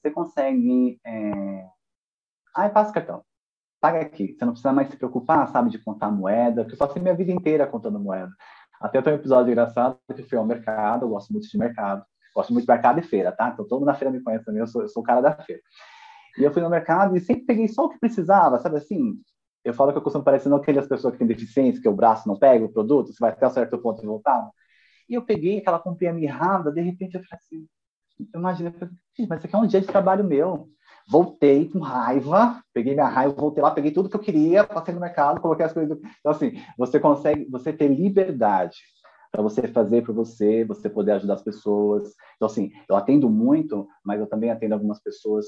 você 0.00 0.10
consegue, 0.10 1.00
é... 1.04 1.66
ah, 2.54 2.68
passa 2.70 2.92
cartão. 2.92 3.24
paga 3.80 4.00
aqui. 4.00 4.34
Você 4.34 4.44
não 4.44 4.52
precisa 4.52 4.72
mais 4.72 4.88
se 4.90 4.96
preocupar, 4.96 5.48
sabe, 5.48 5.70
de 5.70 5.78
contar 5.78 6.10
moeda, 6.10 6.62
porque 6.62 6.74
eu 6.74 6.78
passei 6.78 7.02
minha 7.02 7.14
vida 7.14 7.32
inteira 7.32 7.66
contando 7.66 7.98
moeda. 7.98 8.30
Até 8.80 9.02
tem 9.02 9.12
um 9.12 9.16
episódio 9.16 9.50
engraçado 9.50 9.98
que 10.14 10.22
fui 10.22 10.38
ao 10.38 10.46
mercado, 10.46 11.04
eu 11.04 11.08
gosto 11.08 11.32
muito 11.32 11.48
de 11.48 11.58
mercado, 11.58 12.04
gosto 12.34 12.52
muito 12.52 12.66
de 12.66 12.72
mercado 12.72 13.00
e 13.00 13.02
feira, 13.02 13.32
tá? 13.32 13.50
Então 13.52 13.66
todo 13.66 13.80
mundo 13.80 13.88
na 13.88 13.94
feira 13.94 14.12
me 14.12 14.22
conhece 14.22 14.44
também, 14.44 14.60
eu 14.60 14.66
sou, 14.66 14.82
eu 14.82 14.88
sou 14.88 15.02
o 15.02 15.06
cara 15.06 15.20
da 15.20 15.32
feira. 15.32 15.62
E 16.38 16.44
eu 16.44 16.52
fui 16.52 16.62
no 16.62 16.70
mercado 16.70 17.16
e 17.16 17.20
sempre 17.20 17.44
peguei 17.44 17.68
só 17.68 17.86
o 17.86 17.88
que 17.88 17.98
precisava, 17.98 18.58
sabe 18.58 18.76
assim? 18.76 19.14
Eu 19.64 19.74
falo 19.74 19.92
que 19.92 19.98
eu 19.98 20.02
costumo 20.02 20.24
parecer 20.24 20.48
não 20.48 20.58
aquelas 20.58 20.86
pessoas 20.86 21.12
que 21.12 21.18
têm 21.18 21.26
deficiência, 21.26 21.82
que 21.82 21.88
o 21.88 21.94
braço 21.94 22.28
não 22.28 22.38
pega 22.38 22.64
o 22.64 22.72
produto, 22.72 23.12
você 23.12 23.18
vai 23.20 23.30
até 23.30 23.46
um 23.46 23.50
certo 23.50 23.78
ponto 23.78 24.02
e 24.02 24.06
voltar. 24.06 24.48
E 25.08 25.14
eu 25.14 25.22
peguei 25.22 25.58
aquela 25.58 25.78
comprinha 25.78 26.12
mirrada, 26.12 26.70
de 26.70 26.80
repente 26.80 27.16
eu 27.16 27.24
falei 27.24 27.40
assim, 27.42 27.68
eu 28.32 28.38
imaginei, 28.38 28.72
mas 29.28 29.38
isso 29.38 29.46
aqui 29.46 29.56
é 29.56 29.58
um 29.58 29.66
dia 29.66 29.80
de 29.80 29.86
trabalho 29.86 30.24
meu. 30.24 30.68
Voltei 31.10 31.68
com 31.68 31.78
raiva, 31.78 32.62
peguei 32.72 32.92
minha 32.94 33.08
raiva, 33.08 33.34
voltei 33.34 33.62
lá, 33.62 33.70
peguei 33.70 33.90
tudo 33.90 34.08
que 34.08 34.16
eu 34.16 34.20
queria, 34.20 34.64
passei 34.64 34.92
no 34.92 35.00
mercado, 35.00 35.40
coloquei 35.40 35.64
as 35.64 35.72
coisas. 35.72 35.98
Então, 35.98 36.32
assim, 36.32 36.60
você 36.76 37.00
consegue, 37.00 37.48
você 37.50 37.72
ter 37.72 37.88
liberdade 37.88 38.76
para 39.30 39.42
você 39.42 39.68
fazer 39.68 40.02
para 40.02 40.12
você, 40.12 40.64
você 40.64 40.88
poder 40.88 41.12
ajudar 41.12 41.34
as 41.34 41.42
pessoas. 41.42 42.14
Então, 42.36 42.46
assim, 42.46 42.72
eu 42.88 42.96
atendo 42.96 43.28
muito, 43.28 43.88
mas 44.04 44.20
eu 44.20 44.26
também 44.26 44.50
atendo 44.50 44.74
algumas 44.74 45.00
pessoas 45.00 45.46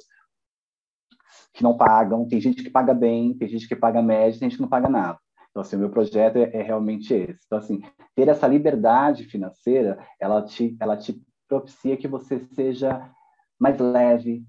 que 1.53 1.63
não 1.63 1.77
pagam. 1.77 2.27
Tem 2.27 2.41
gente 2.41 2.63
que 2.63 2.71
paga 2.71 2.95
bem, 2.95 3.35
tem 3.35 3.49
gente 3.49 3.69
que 3.69 3.77
paga 3.77 4.03
médio, 4.03 4.39
tem 4.39 4.49
gente 4.49 4.59
que 4.59 4.63
não 4.63 4.69
paga 4.69 4.89
nada. 4.89 5.19
Então, 5.51 5.63
assim, 5.63 5.77
o 5.77 5.81
meu 5.81 5.91
projeto 5.91 6.37
é, 6.37 6.51
é 6.55 6.63
realmente 6.63 7.13
esse. 7.13 7.41
Então, 7.47 7.59
assim, 7.59 7.83
ter 8.15 8.29
essa 8.29 8.47
liberdade 8.47 9.25
financeira, 9.25 9.99
ela 10.19 10.43
te, 10.43 10.77
ela 10.81 10.97
te 10.97 11.21
propicia 11.49 11.97
que 11.97 12.07
você 12.07 12.39
seja 12.55 13.11
mais 13.59 13.79
leve, 13.79 14.45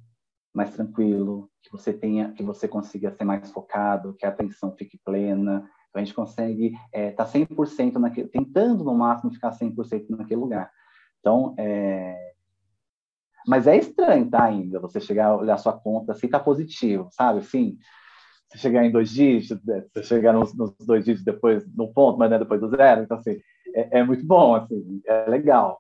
mais 0.53 0.73
tranquilo, 0.73 1.49
que 1.61 1.71
você 1.71 1.93
tenha, 1.93 2.31
que 2.33 2.43
você 2.43 2.67
consiga 2.67 3.11
ser 3.11 3.23
mais 3.23 3.51
focado, 3.51 4.13
que 4.15 4.25
a 4.25 4.29
atenção 4.29 4.75
fique 4.75 4.99
plena. 5.03 5.69
Então, 5.89 6.01
a 6.01 6.03
gente 6.03 6.13
consegue 6.13 6.67
estar 6.67 6.79
é, 6.93 7.11
tá 7.11 7.25
100% 7.25 7.93
naquele, 7.95 8.27
tentando 8.27 8.83
no 8.83 8.93
máximo 8.93 9.31
ficar 9.31 9.51
100% 9.51 10.09
naquele 10.09 10.39
lugar. 10.39 10.71
Então, 11.19 11.53
é... 11.57 12.33
mas 13.47 13.67
é 13.67 13.77
estranho, 13.77 14.29
tá, 14.29 14.45
ainda, 14.45 14.79
você 14.79 14.99
chegar 14.99 15.35
olhar 15.35 15.57
sua 15.57 15.73
conta 15.73 16.11
assim, 16.13 16.27
tá 16.27 16.39
positivo, 16.39 17.09
sabe, 17.11 17.39
assim, 17.39 17.77
você 18.49 18.57
chegar 18.57 18.83
em 18.83 18.91
dois 18.91 19.09
dígitos, 19.11 19.63
né, 19.63 19.85
você 19.93 20.03
chegar 20.03 20.33
nos, 20.33 20.53
nos 20.55 20.75
dois 20.79 21.05
dígitos 21.05 21.23
depois, 21.23 21.63
no 21.75 21.93
ponto, 21.93 22.17
mas 22.17 22.29
não 22.29 22.37
é 22.37 22.39
depois 22.39 22.59
do 22.59 22.69
zero, 22.69 23.03
então, 23.03 23.17
assim, 23.17 23.39
é, 23.75 23.99
é 23.99 24.03
muito 24.03 24.25
bom, 24.25 24.55
assim, 24.55 25.01
é 25.05 25.29
legal. 25.29 25.79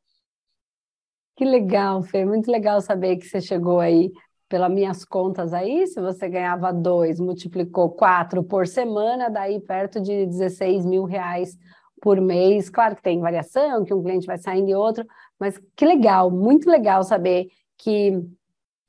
Que 1.35 1.45
legal, 1.45 2.03
Fê, 2.03 2.23
muito 2.23 2.51
legal 2.51 2.81
saber 2.81 3.17
que 3.17 3.25
você 3.25 3.41
chegou 3.41 3.79
aí 3.79 4.11
pelas 4.51 4.69
minhas 4.69 5.05
contas 5.05 5.53
aí, 5.53 5.87
se 5.87 6.01
você 6.01 6.27
ganhava 6.27 6.73
dois, 6.73 7.21
multiplicou 7.21 7.89
quatro 7.89 8.43
por 8.43 8.67
semana, 8.67 9.29
daí 9.29 9.61
perto 9.61 10.01
de 10.01 10.25
16 10.25 10.85
mil 10.85 11.05
reais 11.05 11.57
por 12.01 12.19
mês. 12.19 12.69
Claro 12.69 12.97
que 12.97 13.01
tem 13.01 13.21
variação, 13.21 13.85
que 13.85 13.93
um 13.93 14.03
cliente 14.03 14.27
vai 14.27 14.37
saindo 14.37 14.69
e 14.69 14.75
outro, 14.75 15.07
mas 15.39 15.57
que 15.73 15.85
legal, 15.85 16.29
muito 16.29 16.69
legal 16.69 17.01
saber 17.01 17.47
que 17.77 18.21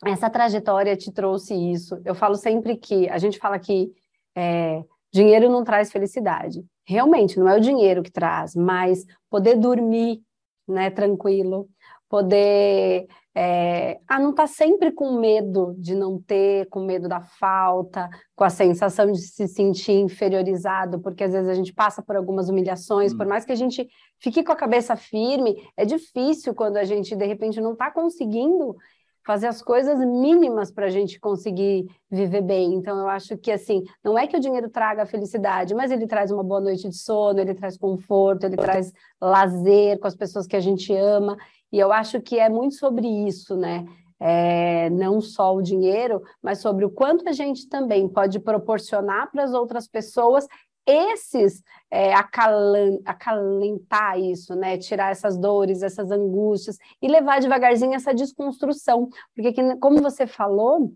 essa 0.05 0.29
trajetória 0.29 0.97
te 0.97 1.13
trouxe 1.13 1.55
isso. 1.55 2.01
Eu 2.05 2.17
falo 2.17 2.35
sempre 2.35 2.77
que 2.77 3.09
a 3.09 3.17
gente 3.17 3.39
fala 3.39 3.57
que 3.57 3.93
é, 4.35 4.83
dinheiro 5.13 5.49
não 5.49 5.63
traz 5.63 5.93
felicidade. 5.93 6.65
Realmente, 6.85 7.39
não 7.39 7.49
é 7.49 7.57
o 7.57 7.61
dinheiro 7.61 8.03
que 8.03 8.11
traz, 8.11 8.57
mas 8.57 9.07
poder 9.31 9.55
dormir 9.55 10.21
né, 10.67 10.91
tranquilo, 10.91 11.69
poder 12.13 13.07
é, 13.35 13.99
ah, 14.07 14.19
não 14.19 14.33
estar 14.33 14.43
tá 14.43 14.47
sempre 14.47 14.93
com 14.93 15.19
medo 15.19 15.75
de 15.79 15.95
não 15.95 16.21
ter, 16.21 16.69
com 16.69 16.85
medo 16.85 17.09
da 17.09 17.23
falta, 17.23 18.07
com 18.37 18.45
a 18.45 18.51
sensação 18.51 19.11
de 19.11 19.19
se 19.19 19.49
sentir 19.49 19.93
inferiorizado, 19.93 21.01
porque 21.01 21.25
às 21.25 21.33
vezes 21.33 21.49
a 21.49 21.55
gente 21.55 21.73
passa 21.73 22.03
por 22.03 22.15
algumas 22.15 22.51
humilhações, 22.51 23.15
hum. 23.15 23.17
por 23.17 23.27
mais 23.27 23.47
que 23.47 23.53
a 23.53 23.57
gente 23.57 23.89
fique 24.21 24.45
com 24.45 24.53
a 24.53 24.57
cabeça 24.57 24.95
firme, 24.95 25.57
é 25.75 25.87
difícil 25.87 26.55
quando 26.55 26.77
a 26.77 26.85
gente 26.85 27.17
de 27.17 27.25
repente 27.25 27.63
não 27.63 27.73
está 27.73 27.91
conseguindo 27.91 28.77
fazer 29.25 29.47
as 29.47 29.63
coisas 29.63 29.99
mínimas 30.01 30.71
para 30.71 30.87
a 30.87 30.91
gente 30.91 31.19
conseguir 31.19 31.87
viver 32.11 32.43
bem. 32.43 32.75
Então, 32.75 32.99
eu 32.99 33.09
acho 33.09 33.39
que, 33.39 33.53
assim, 33.53 33.83
não 34.03 34.19
é 34.19 34.27
que 34.27 34.37
o 34.37 34.41
dinheiro 34.41 34.69
traga 34.69 35.07
felicidade, 35.07 35.75
mas 35.75 35.91
ele 35.91 36.07
traz 36.07 36.31
uma 36.31 36.43
boa 36.43 36.61
noite 36.61 36.89
de 36.89 36.97
sono, 36.97 37.39
ele 37.39 37.55
traz 37.55 37.79
conforto, 37.79 38.45
ele 38.45 38.57
traz 38.57 38.93
lazer 39.21 39.99
com 40.01 40.09
as 40.09 40.17
pessoas 40.17 40.47
que 40.47 40.57
a 40.57 40.61
gente 40.61 40.93
ama. 40.93 41.37
E 41.73 41.79
eu 41.79 41.93
acho 41.93 42.21
que 42.21 42.39
é 42.39 42.49
muito 42.49 42.75
sobre 42.75 43.07
isso, 43.27 43.57
né? 43.57 43.85
É, 44.21 44.89
não 44.91 45.21
só 45.21 45.55
o 45.55 45.63
dinheiro, 45.63 46.23
mas 46.41 46.61
sobre 46.61 46.85
o 46.85 46.91
quanto 46.91 47.29
a 47.29 47.33
gente 47.33 47.69
também 47.69 48.09
pode 48.09 48.39
proporcionar 48.39 49.31
para 49.33 49.43
as 49.43 49.53
outras 49.53 49.89
pessoas 49.89 50.47
esses 50.87 51.63
é, 51.91 52.13
acalentar 52.15 54.19
isso, 54.19 54.55
né? 54.55 54.79
Tirar 54.79 55.11
essas 55.11 55.39
dores, 55.39 55.83
essas 55.83 56.11
angústias 56.11 56.77
e 57.01 57.09
levar 57.09 57.41
devagarzinho 57.41 57.95
essa 57.95 58.15
desconstrução, 58.15 59.09
porque 59.35 59.53
como 59.81 60.01
você 60.01 60.27
falou, 60.27 60.93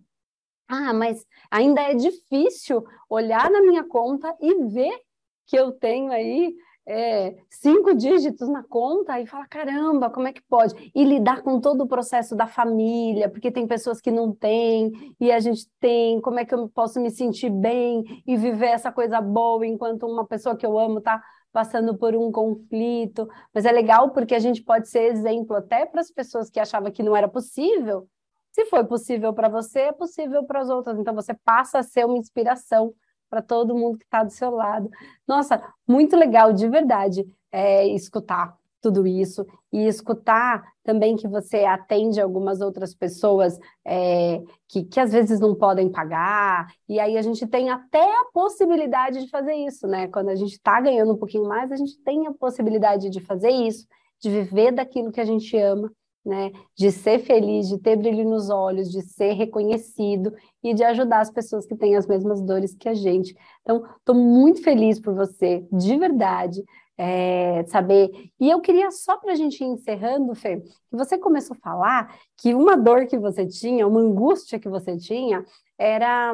ah, 0.68 0.92
mas 0.92 1.24
ainda 1.50 1.80
é 1.80 1.94
difícil 1.94 2.84
olhar 3.08 3.50
na 3.50 3.60
minha 3.60 3.84
conta 3.84 4.34
e 4.40 4.64
ver 4.66 5.00
que 5.46 5.56
eu 5.56 5.72
tenho 5.72 6.10
aí 6.10 6.54
é, 6.86 7.34
cinco 7.50 7.94
dígitos 7.94 8.48
na 8.48 8.62
conta 8.62 9.20
e 9.20 9.26
fala: 9.26 9.46
caramba, 9.48 10.08
como 10.08 10.28
é 10.28 10.32
que 10.32 10.42
pode? 10.42 10.90
E 10.94 11.04
lidar 11.04 11.42
com 11.42 11.60
todo 11.60 11.82
o 11.82 11.88
processo 11.88 12.36
da 12.36 12.46
família, 12.46 13.28
porque 13.28 13.50
tem 13.50 13.66
pessoas 13.66 14.00
que 14.00 14.10
não 14.10 14.32
têm 14.32 14.92
e 15.18 15.32
a 15.32 15.40
gente 15.40 15.68
tem. 15.80 16.20
Como 16.20 16.38
é 16.38 16.44
que 16.44 16.54
eu 16.54 16.68
posso 16.68 17.00
me 17.00 17.10
sentir 17.10 17.50
bem 17.50 18.22
e 18.26 18.36
viver 18.36 18.66
essa 18.66 18.92
coisa 18.92 19.20
boa 19.20 19.66
enquanto 19.66 20.06
uma 20.06 20.24
pessoa 20.24 20.56
que 20.56 20.64
eu 20.64 20.78
amo 20.78 20.98
está 20.98 21.20
passando 21.52 21.96
por 21.98 22.14
um 22.14 22.30
conflito? 22.30 23.28
Mas 23.52 23.64
é 23.64 23.72
legal 23.72 24.10
porque 24.10 24.34
a 24.34 24.38
gente 24.38 24.62
pode 24.62 24.88
ser 24.88 25.10
exemplo 25.10 25.56
até 25.56 25.84
para 25.86 26.00
as 26.00 26.10
pessoas 26.10 26.48
que 26.48 26.60
achavam 26.60 26.92
que 26.92 27.02
não 27.02 27.16
era 27.16 27.28
possível. 27.28 28.08
Se 28.52 28.64
foi 28.66 28.84
possível 28.84 29.34
para 29.34 29.48
você, 29.48 29.80
é 29.80 29.92
possível 29.92 30.44
para 30.44 30.60
as 30.60 30.70
outras. 30.70 30.98
Então 30.98 31.14
você 31.14 31.34
passa 31.34 31.80
a 31.80 31.82
ser 31.82 32.06
uma 32.06 32.16
inspiração 32.16 32.94
para 33.28 33.42
todo 33.42 33.74
mundo 33.74 33.98
que 33.98 34.04
está 34.04 34.22
do 34.22 34.30
seu 34.30 34.50
lado. 34.50 34.88
Nossa, 35.26 35.62
muito 35.86 36.16
legal, 36.16 36.52
de 36.52 36.68
verdade, 36.68 37.24
é, 37.50 37.86
escutar 37.88 38.56
tudo 38.80 39.06
isso 39.06 39.44
e 39.72 39.86
escutar 39.86 40.62
também 40.84 41.16
que 41.16 41.26
você 41.26 41.64
atende 41.64 42.20
algumas 42.20 42.60
outras 42.60 42.94
pessoas 42.94 43.58
é, 43.84 44.40
que, 44.68 44.84
que 44.84 45.00
às 45.00 45.12
vezes 45.12 45.40
não 45.40 45.54
podem 45.54 45.90
pagar, 45.90 46.68
e 46.88 47.00
aí 47.00 47.18
a 47.18 47.22
gente 47.22 47.46
tem 47.46 47.68
até 47.70 48.04
a 48.04 48.26
possibilidade 48.32 49.24
de 49.24 49.28
fazer 49.28 49.54
isso, 49.54 49.88
né? 49.88 50.06
Quando 50.08 50.28
a 50.28 50.36
gente 50.36 50.52
está 50.52 50.80
ganhando 50.80 51.14
um 51.14 51.18
pouquinho 51.18 51.48
mais, 51.48 51.72
a 51.72 51.76
gente 51.76 51.98
tem 52.04 52.26
a 52.26 52.32
possibilidade 52.32 53.10
de 53.10 53.20
fazer 53.20 53.50
isso, 53.50 53.86
de 54.20 54.30
viver 54.30 54.72
daquilo 54.72 55.10
que 55.10 55.20
a 55.20 55.24
gente 55.24 55.56
ama 55.56 55.90
né? 56.26 56.50
De 56.76 56.90
ser 56.90 57.20
feliz, 57.20 57.68
de 57.68 57.78
ter 57.78 57.96
brilho 57.96 58.28
nos 58.28 58.50
olhos, 58.50 58.90
de 58.90 59.00
ser 59.02 59.32
reconhecido 59.34 60.34
e 60.62 60.74
de 60.74 60.82
ajudar 60.82 61.20
as 61.20 61.30
pessoas 61.30 61.64
que 61.64 61.76
têm 61.76 61.94
as 61.94 62.06
mesmas 62.06 62.42
dores 62.42 62.74
que 62.74 62.88
a 62.88 62.94
gente. 62.94 63.34
Então, 63.62 63.86
estou 63.98 64.14
muito 64.14 64.62
feliz 64.62 64.98
por 64.98 65.14
você, 65.14 65.64
de 65.72 65.96
verdade. 65.96 66.64
É, 66.98 67.62
saber. 67.66 68.10
E 68.40 68.48
eu 68.48 68.58
queria 68.58 68.90
só 68.90 69.18
para 69.18 69.32
a 69.32 69.34
gente 69.34 69.62
ir 69.62 69.66
encerrando, 69.66 70.34
Fê, 70.34 70.62
que 70.62 70.96
você 70.96 71.18
começou 71.18 71.54
a 71.54 71.60
falar 71.60 72.16
que 72.38 72.54
uma 72.54 72.74
dor 72.74 73.04
que 73.04 73.18
você 73.18 73.46
tinha, 73.46 73.86
uma 73.86 74.00
angústia 74.00 74.58
que 74.58 74.66
você 74.66 74.96
tinha, 74.96 75.44
era 75.78 76.32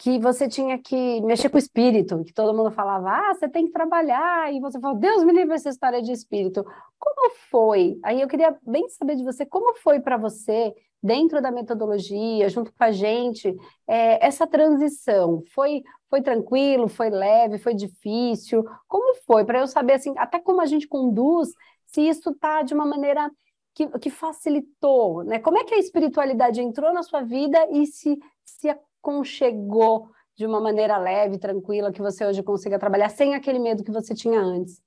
que 0.00 0.18
você 0.18 0.48
tinha 0.48 0.78
que 0.78 1.20
mexer 1.20 1.50
com 1.50 1.56
o 1.56 1.58
espírito, 1.58 2.24
que 2.24 2.32
todo 2.32 2.56
mundo 2.56 2.70
falava, 2.70 3.10
ah, 3.10 3.34
você 3.34 3.46
tem 3.46 3.66
que 3.66 3.72
trabalhar, 3.72 4.50
e 4.50 4.58
você 4.58 4.80
falou, 4.80 4.96
Deus 4.96 5.22
me 5.24 5.32
livre 5.32 5.54
essa 5.54 5.68
história 5.68 6.00
de 6.00 6.10
espírito. 6.10 6.64
Como 6.98 7.30
foi? 7.50 7.98
Aí 8.02 8.18
eu 8.18 8.26
queria 8.26 8.56
bem 8.66 8.88
saber 8.88 9.16
de 9.16 9.22
você, 9.22 9.44
como 9.44 9.74
foi 9.74 10.00
para 10.00 10.16
você, 10.16 10.74
dentro 11.02 11.42
da 11.42 11.50
metodologia, 11.50 12.48
junto 12.48 12.72
com 12.72 12.82
a 12.82 12.90
gente, 12.90 13.54
é, 13.86 14.26
essa 14.26 14.46
transição? 14.46 15.42
Foi, 15.54 15.82
foi 16.08 16.22
tranquilo, 16.22 16.88
foi 16.88 17.10
leve, 17.10 17.58
foi 17.58 17.74
difícil? 17.74 18.64
Como 18.88 19.14
foi? 19.26 19.44
Para 19.44 19.60
eu 19.60 19.66
saber, 19.66 19.94
assim, 19.94 20.14
até 20.16 20.38
como 20.38 20.62
a 20.62 20.66
gente 20.66 20.88
conduz, 20.88 21.50
se 21.84 22.00
isso 22.00 22.30
está 22.30 22.62
de 22.62 22.72
uma 22.72 22.86
maneira 22.86 23.30
que, 23.74 23.86
que 23.98 24.08
facilitou, 24.08 25.24
né? 25.24 25.38
Como 25.38 25.58
é 25.58 25.64
que 25.64 25.74
a 25.74 25.78
espiritualidade 25.78 26.62
entrou 26.62 26.90
na 26.90 27.02
sua 27.02 27.20
vida 27.20 27.58
e 27.70 27.86
se, 27.86 28.18
se 28.46 28.70
conchegou 29.00 30.10
de 30.36 30.46
uma 30.46 30.60
maneira 30.60 30.96
leve, 30.96 31.38
tranquila, 31.38 31.92
que 31.92 32.00
você 32.00 32.24
hoje 32.24 32.42
consiga 32.42 32.78
trabalhar 32.78 33.10
sem 33.10 33.34
aquele 33.34 33.58
medo 33.58 33.84
que 33.84 33.90
você 33.90 34.14
tinha 34.14 34.40
antes? 34.40 34.82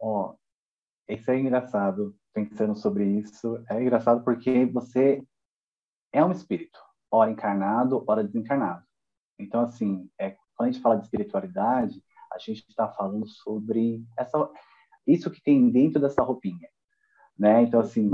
Ó, 0.00 0.30
oh, 0.32 0.38
isso 1.12 1.30
é 1.30 1.38
engraçado, 1.38 2.16
pensando 2.32 2.76
sobre 2.76 3.04
isso. 3.04 3.62
É 3.68 3.80
engraçado 3.80 4.24
porque 4.24 4.66
você 4.66 5.22
é 6.12 6.24
um 6.24 6.32
espírito, 6.32 6.78
ora 7.10 7.30
encarnado, 7.30 8.04
ora 8.06 8.24
desencarnado. 8.24 8.84
Então, 9.38 9.62
assim, 9.62 10.10
é, 10.18 10.36
quando 10.54 10.68
a 10.68 10.72
gente 10.72 10.82
fala 10.82 10.96
de 10.96 11.04
espiritualidade, 11.04 12.02
a 12.32 12.38
gente 12.38 12.64
está 12.68 12.88
falando 12.88 13.26
sobre 13.26 14.04
essa, 14.16 14.50
isso 15.06 15.30
que 15.30 15.40
tem 15.40 15.70
dentro 15.70 16.00
dessa 16.00 16.22
roupinha, 16.22 16.68
né? 17.38 17.62
Então, 17.62 17.80
assim, 17.80 18.10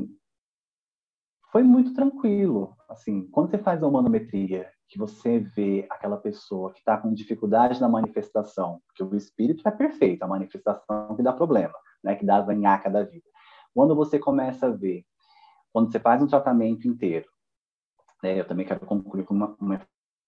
foi 1.55 1.63
muito 1.63 1.95
tranquilo. 1.95 2.77
Assim, 2.89 3.29
quando 3.29 3.49
você 3.49 3.59
faz 3.59 3.81
a 3.81 3.87
humanometria, 3.87 4.69
que 4.89 4.99
você 4.99 5.39
vê 5.39 5.87
aquela 5.89 6.17
pessoa 6.17 6.73
que 6.73 6.81
está 6.81 6.97
com 6.97 7.15
dificuldade 7.15 7.81
na 7.81 7.89
manifestação, 7.89 8.81
porque 8.89 9.05
o 9.05 9.17
espírito 9.17 9.63
é 9.69 9.71
perfeito, 9.71 10.25
a 10.25 10.27
manifestação 10.27 11.15
que 11.15 11.23
dá 11.23 11.33
problema, 11.33 11.75
né, 12.03 12.17
que 12.17 12.27
dá 12.27 12.39
a 12.39 12.41
vanhaca 12.41 12.91
da 12.91 13.05
vida. 13.05 13.25
Quando 13.73 13.95
você 13.95 14.19
começa 14.19 14.67
a 14.67 14.71
ver, 14.71 15.05
quando 15.73 15.93
você 15.93 16.01
faz 16.01 16.21
um 16.21 16.27
tratamento 16.27 16.89
inteiro, 16.89 17.27
né, 18.21 18.41
eu 18.41 18.49
também 18.49 18.67
quero 18.67 18.81
concluir 18.81 19.25
com 19.25 19.35
uma, 19.35 19.57
uma 19.61 19.81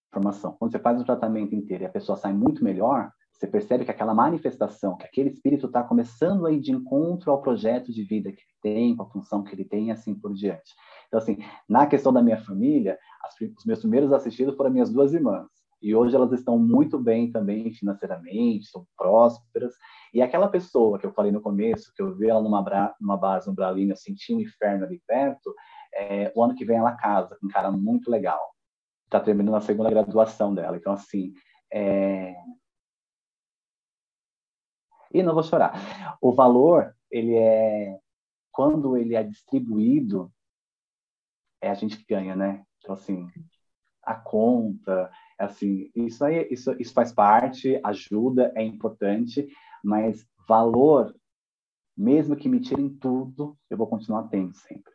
informação. 0.08 0.52
Quando 0.52 0.70
você 0.70 0.78
faz 0.78 1.00
um 1.00 1.04
tratamento 1.04 1.56
inteiro 1.56 1.82
e 1.82 1.86
a 1.86 1.90
pessoa 1.90 2.16
sai 2.16 2.32
muito 2.32 2.62
melhor, 2.62 3.10
você 3.36 3.46
percebe 3.46 3.84
que 3.84 3.90
aquela 3.90 4.14
manifestação, 4.14 4.96
que 4.96 5.04
aquele 5.04 5.28
espírito 5.28 5.66
está 5.66 5.82
começando 5.82 6.46
a 6.46 6.52
ir 6.52 6.58
de 6.58 6.72
encontro 6.72 7.30
ao 7.30 7.42
projeto 7.42 7.92
de 7.92 8.02
vida 8.02 8.32
que 8.32 8.40
ele 8.40 8.56
tem, 8.62 8.96
com 8.96 9.02
a 9.02 9.10
função 9.10 9.44
que 9.44 9.54
ele 9.54 9.64
tem 9.64 9.88
e 9.88 9.90
assim 9.90 10.14
por 10.14 10.32
diante. 10.32 10.74
Então, 11.06 11.18
assim, 11.18 11.38
na 11.68 11.86
questão 11.86 12.12
da 12.12 12.22
minha 12.22 12.38
família, 12.38 12.98
as, 13.22 13.34
os 13.56 13.64
meus 13.66 13.80
primeiros 13.80 14.10
assistidos 14.10 14.56
foram 14.56 14.70
minhas 14.70 14.90
duas 14.90 15.12
irmãs. 15.12 15.46
E 15.82 15.94
hoje 15.94 16.16
elas 16.16 16.32
estão 16.32 16.58
muito 16.58 16.98
bem 16.98 17.30
também 17.30 17.70
financeiramente, 17.72 18.68
são 18.68 18.86
prósperas. 18.96 19.74
E 20.14 20.22
aquela 20.22 20.48
pessoa 20.48 20.98
que 20.98 21.04
eu 21.04 21.12
falei 21.12 21.30
no 21.30 21.42
começo, 21.42 21.92
que 21.94 22.02
eu 22.02 22.16
vi 22.16 22.28
ela 22.28 22.42
numa, 22.42 22.62
bra, 22.62 22.94
numa 22.98 23.18
base, 23.18 23.46
no 23.46 23.54
Bralinho, 23.54 23.92
eu 23.92 23.96
senti 23.96 24.34
um 24.34 24.40
inferno 24.40 24.86
ali 24.86 25.02
perto, 25.06 25.54
é, 25.94 26.32
o 26.34 26.42
ano 26.42 26.54
que 26.54 26.64
vem 26.64 26.78
ela 26.78 26.96
casa 26.96 27.36
com 27.38 27.46
um 27.46 27.50
cara 27.50 27.70
muito 27.70 28.10
legal. 28.10 28.40
Está 29.04 29.20
terminando 29.20 29.56
a 29.56 29.60
segunda 29.60 29.90
graduação 29.90 30.54
dela. 30.54 30.76
Então, 30.76 30.94
assim, 30.94 31.34
é, 31.70 32.34
e 35.12 35.22
não 35.22 35.34
vou 35.34 35.42
chorar. 35.42 36.18
O 36.20 36.32
valor, 36.32 36.94
ele 37.10 37.34
é 37.34 37.98
quando 38.50 38.96
ele 38.96 39.14
é 39.14 39.22
distribuído, 39.22 40.32
é 41.60 41.68
a 41.68 41.74
gente 41.74 41.98
que 41.98 42.14
ganha, 42.14 42.34
né? 42.34 42.64
Então 42.78 42.94
assim, 42.94 43.28
a 44.02 44.14
conta, 44.14 45.10
é 45.38 45.44
assim, 45.44 45.90
isso 45.94 46.24
aí, 46.24 46.48
isso, 46.50 46.74
isso 46.80 46.94
faz 46.94 47.12
parte, 47.12 47.78
ajuda, 47.84 48.52
é 48.54 48.62
importante, 48.62 49.46
mas 49.84 50.26
valor, 50.48 51.14
mesmo 51.96 52.36
que 52.36 52.48
me 52.48 52.60
tirem 52.60 52.88
tudo, 52.88 53.58
eu 53.68 53.76
vou 53.76 53.86
continuar 53.86 54.28
tendo 54.28 54.54
sempre. 54.54 54.92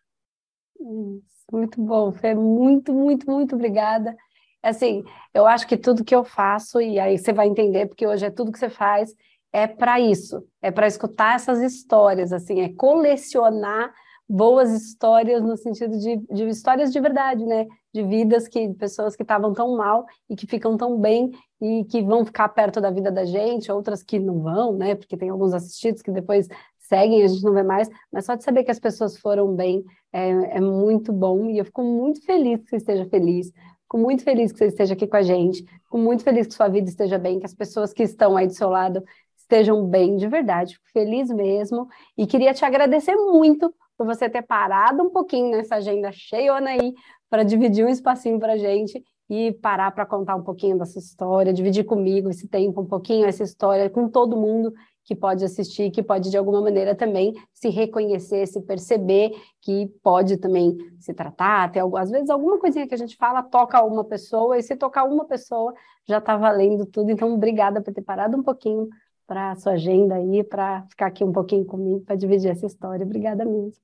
Muito 1.52 1.82
bom, 1.82 2.12
Fê, 2.12 2.34
muito, 2.34 2.94
muito, 2.94 3.30
muito 3.30 3.56
obrigada. 3.56 4.16
Assim, 4.64 5.04
eu 5.34 5.46
acho 5.46 5.68
que 5.68 5.76
tudo 5.76 6.06
que 6.06 6.16
eu 6.16 6.24
faço, 6.24 6.80
e 6.80 7.00
aí 7.00 7.18
você 7.18 7.34
vai 7.34 7.48
entender, 7.48 7.88
porque 7.88 8.08
hoje 8.08 8.26
é 8.26 8.32
tudo 8.32 8.52
que 8.52 8.60
você 8.60 8.70
faz, 8.70 9.14
é 9.54 9.68
para 9.68 10.00
isso, 10.00 10.44
é 10.62 10.72
para 10.72 10.88
escutar 10.88 11.36
essas 11.36 11.62
histórias, 11.62 12.32
assim, 12.32 12.62
é 12.62 12.70
colecionar 12.74 13.94
boas 14.32 14.72
histórias 14.72 15.44
no 15.44 15.58
sentido 15.58 15.98
de, 15.98 16.16
de 16.18 16.48
histórias 16.48 16.92
de 16.92 17.00
verdade, 17.02 17.46
né? 17.46 17.68
De 17.94 18.02
vidas 18.02 18.48
que 18.48 18.74
pessoas 18.76 19.14
que 19.14 19.24
estavam 19.24 19.52
tão 19.52 19.76
mal 19.76 20.06
e 20.30 20.38
que 20.38 20.48
ficam 20.48 20.78
tão 20.78 20.98
bem 20.98 21.32
e 21.62 21.84
que 21.84 22.02
vão 22.02 22.24
ficar 22.24 22.48
perto 22.48 22.80
da 22.80 22.90
vida 22.90 23.12
da 23.12 23.26
gente, 23.26 23.70
outras 23.70 24.02
que 24.02 24.18
não 24.20 24.40
vão, 24.40 24.78
né? 24.78 24.96
Porque 24.96 25.18
tem 25.18 25.30
alguns 25.30 25.54
assistidos 25.54 26.02
que 26.02 26.12
depois 26.12 26.48
seguem, 26.78 27.24
a 27.24 27.28
gente 27.28 27.44
não 27.44 27.54
vê 27.54 27.64
mais, 27.64 27.90
mas 28.12 28.26
só 28.26 28.36
de 28.36 28.44
saber 28.44 28.64
que 28.64 28.72
as 28.72 28.80
pessoas 28.80 29.18
foram 29.18 29.54
bem 29.54 29.84
é, 30.14 30.58
é 30.58 30.62
muito 30.62 31.12
bom 31.12 31.50
e 31.50 31.58
eu 31.58 31.66
fico 31.66 31.84
muito 31.84 32.24
feliz 32.26 32.62
que 32.62 32.70
você 32.70 32.78
esteja 32.78 33.06
feliz, 33.06 33.52
Fico 33.92 34.02
muito 34.02 34.24
feliz 34.24 34.54
que 34.54 34.58
você 34.58 34.68
esteja 34.68 34.94
aqui 34.94 35.06
com 35.06 35.18
a 35.18 35.22
gente. 35.22 35.66
Fico 35.66 35.98
muito 35.98 36.24
feliz 36.24 36.48
que 36.48 36.54
sua 36.54 36.70
vida 36.70 36.88
esteja 36.88 37.18
bem, 37.18 37.40
que 37.40 37.46
as 37.46 37.54
pessoas 37.54 37.92
que 37.92 38.04
estão 38.04 38.38
aí 38.38 38.48
do 38.48 38.54
seu 38.54 38.70
lado 38.70 39.04
estejam 39.52 39.86
bem 39.86 40.16
de 40.16 40.28
verdade, 40.30 40.80
feliz 40.94 41.30
mesmo. 41.30 41.90
E 42.18 42.26
queria 42.26 42.54
te 42.54 42.64
agradecer 42.64 43.16
muito 43.16 43.74
por 43.98 44.06
você 44.06 44.30
ter 44.30 44.42
parado 44.42 45.04
um 45.04 45.10
pouquinho 45.10 45.52
nessa 45.52 45.76
agenda 45.76 46.10
cheia 46.12 46.56
aí 46.56 46.94
para 47.30 47.44
dividir 47.44 47.86
um 47.86 47.90
espacinho 47.90 48.40
para 48.40 48.54
a 48.54 48.58
gente 48.58 49.04
e 49.30 49.52
parar 49.54 49.92
para 49.92 50.06
contar 50.06 50.36
um 50.36 50.44
pouquinho 50.44 50.78
dessa 50.78 51.00
história, 51.00 51.54
dividir 51.54 51.84
comigo 51.84 52.30
esse 52.30 52.48
tempo, 52.48 52.82
um 52.82 52.86
pouquinho 52.86 53.26
essa 53.26 53.44
história, 53.44 53.90
com 53.90 54.10
todo 54.10 54.36
mundo 54.36 54.74
que 55.04 55.16
pode 55.16 55.44
assistir, 55.44 55.90
que 55.90 56.04
pode 56.04 56.30
de 56.30 56.38
alguma 56.38 56.62
maneira 56.62 56.96
também 56.96 57.34
se 57.54 57.70
reconhecer, 57.70 58.46
se 58.46 58.62
perceber, 58.62 59.32
que 59.62 59.88
pode 60.04 60.38
também 60.38 60.78
se 61.00 61.14
tratar, 61.14 61.72
algo, 61.78 61.98
às 61.98 62.10
vezes 62.10 62.30
alguma 62.30 62.60
coisinha 62.60 62.88
que 62.88 62.94
a 62.94 62.98
gente 62.98 63.16
fala 63.16 63.42
toca 63.42 63.82
uma 63.84 64.04
pessoa, 64.04 64.58
e 64.58 64.64
se 64.64 64.76
tocar 64.76 65.06
uma 65.06 65.26
pessoa 65.26 65.74
já 66.08 66.18
está 66.18 66.36
valendo 66.38 66.86
tudo. 66.86 67.10
Então, 67.10 67.34
obrigada 67.34 67.82
por 67.82 67.94
ter 67.94 68.02
parado 68.02 68.38
um 68.38 68.44
pouquinho 68.44 68.90
para 69.32 69.52
a 69.52 69.56
sua 69.56 69.72
agenda 69.72 70.16
aí, 70.16 70.44
para 70.44 70.84
ficar 70.90 71.06
aqui 71.06 71.24
um 71.24 71.32
pouquinho 71.32 71.64
comigo, 71.64 72.02
para 72.02 72.18
dividir 72.18 72.52
essa 72.52 72.66
história. 72.66 73.06
Obrigada 73.06 73.46
mesmo. 73.46 73.82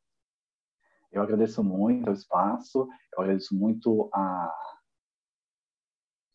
Eu 1.09 1.21
agradeço 1.21 1.63
muito 1.63 2.09
o 2.09 2.13
espaço, 2.13 2.85
eu 3.15 3.23
agradeço 3.23 3.55
muito 3.55 4.09
a... 4.13 4.53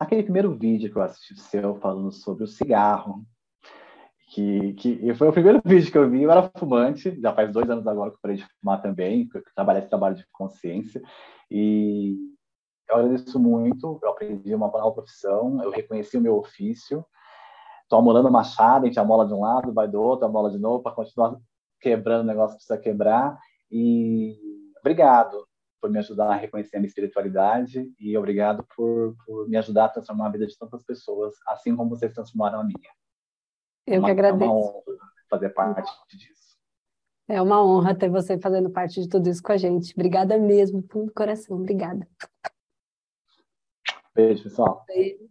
aquele 0.00 0.22
primeiro 0.22 0.56
vídeo 0.56 0.90
que 0.90 0.96
eu 0.96 1.02
assisti 1.02 1.38
seu 1.38 1.74
falando 1.74 2.10
sobre 2.10 2.44
o 2.44 2.46
cigarro, 2.46 3.22
que, 4.30 4.72
que 4.72 5.14
foi 5.14 5.28
o 5.28 5.32
primeiro 5.32 5.60
vídeo 5.62 5.92
que 5.92 5.98
eu 5.98 6.08
vi, 6.08 6.22
eu 6.22 6.30
era 6.30 6.50
fumante, 6.56 7.20
já 7.20 7.34
faz 7.34 7.52
dois 7.52 7.68
anos 7.68 7.86
agora 7.86 8.08
que 8.12 8.16
eu 8.16 8.20
parei 8.22 8.38
de 8.38 8.46
fumar 8.60 8.80
também, 8.80 9.28
que 9.28 9.36
eu 9.36 9.44
trabalho 9.54 9.80
esse 9.80 9.90
trabalho 9.90 10.16
de 10.16 10.26
consciência, 10.32 11.02
e 11.50 12.16
eu 12.88 12.96
agradeço 12.96 13.38
muito, 13.38 14.00
eu 14.02 14.08
aprendi 14.08 14.54
uma 14.54 14.68
nova 14.68 14.94
profissão, 14.94 15.62
eu 15.62 15.70
reconheci 15.70 16.16
o 16.16 16.20
meu 16.22 16.38
ofício, 16.38 17.04
estou 17.92 17.98
amolando 17.98 18.30
machado, 18.30 18.84
a 18.84 18.86
gente 18.86 18.98
amola 18.98 19.26
de 19.26 19.34
um 19.34 19.42
lado, 19.42 19.72
vai 19.72 19.86
do 19.86 20.00
outro, 20.00 20.26
amola 20.26 20.50
de 20.50 20.58
novo, 20.58 20.82
para 20.82 20.92
continuar 20.92 21.36
quebrando 21.78 22.22
o 22.22 22.26
negócio 22.26 22.56
que 22.56 22.64
precisa 22.64 22.78
quebrar. 22.78 23.38
E 23.70 24.38
obrigado 24.80 25.46
por 25.78 25.90
me 25.90 25.98
ajudar 25.98 26.30
a 26.30 26.36
reconhecer 26.36 26.76
a 26.76 26.80
minha 26.80 26.88
espiritualidade 26.88 27.92
e 28.00 28.16
obrigado 28.16 28.64
por, 28.74 29.14
por 29.26 29.48
me 29.48 29.56
ajudar 29.58 29.86
a 29.86 29.88
transformar 29.90 30.28
a 30.28 30.30
vida 30.30 30.46
de 30.46 30.56
tantas 30.56 30.82
pessoas, 30.84 31.34
assim 31.46 31.76
como 31.76 31.90
vocês 31.90 32.12
transformaram 32.14 32.60
a 32.60 32.64
minha. 32.64 32.90
Eu 33.86 33.98
uma, 33.98 34.06
que 34.06 34.12
agradeço. 34.12 34.44
É 34.44 34.46
uma 34.46 34.56
honra 34.56 34.82
fazer 35.28 35.50
parte 35.50 36.16
disso. 36.16 36.56
É 37.28 37.42
uma 37.42 37.64
honra 37.64 37.94
ter 37.94 38.08
você 38.08 38.38
fazendo 38.38 38.70
parte 38.70 39.02
de 39.02 39.08
tudo 39.08 39.28
isso 39.28 39.42
com 39.42 39.52
a 39.52 39.56
gente. 39.56 39.92
Obrigada 39.92 40.38
mesmo, 40.38 40.82
fundo 40.90 41.06
do 41.06 41.12
coração. 41.12 41.56
Obrigada. 41.56 42.08
Beijo, 44.14 44.44
pessoal. 44.44 44.84
Beijo. 44.86 45.28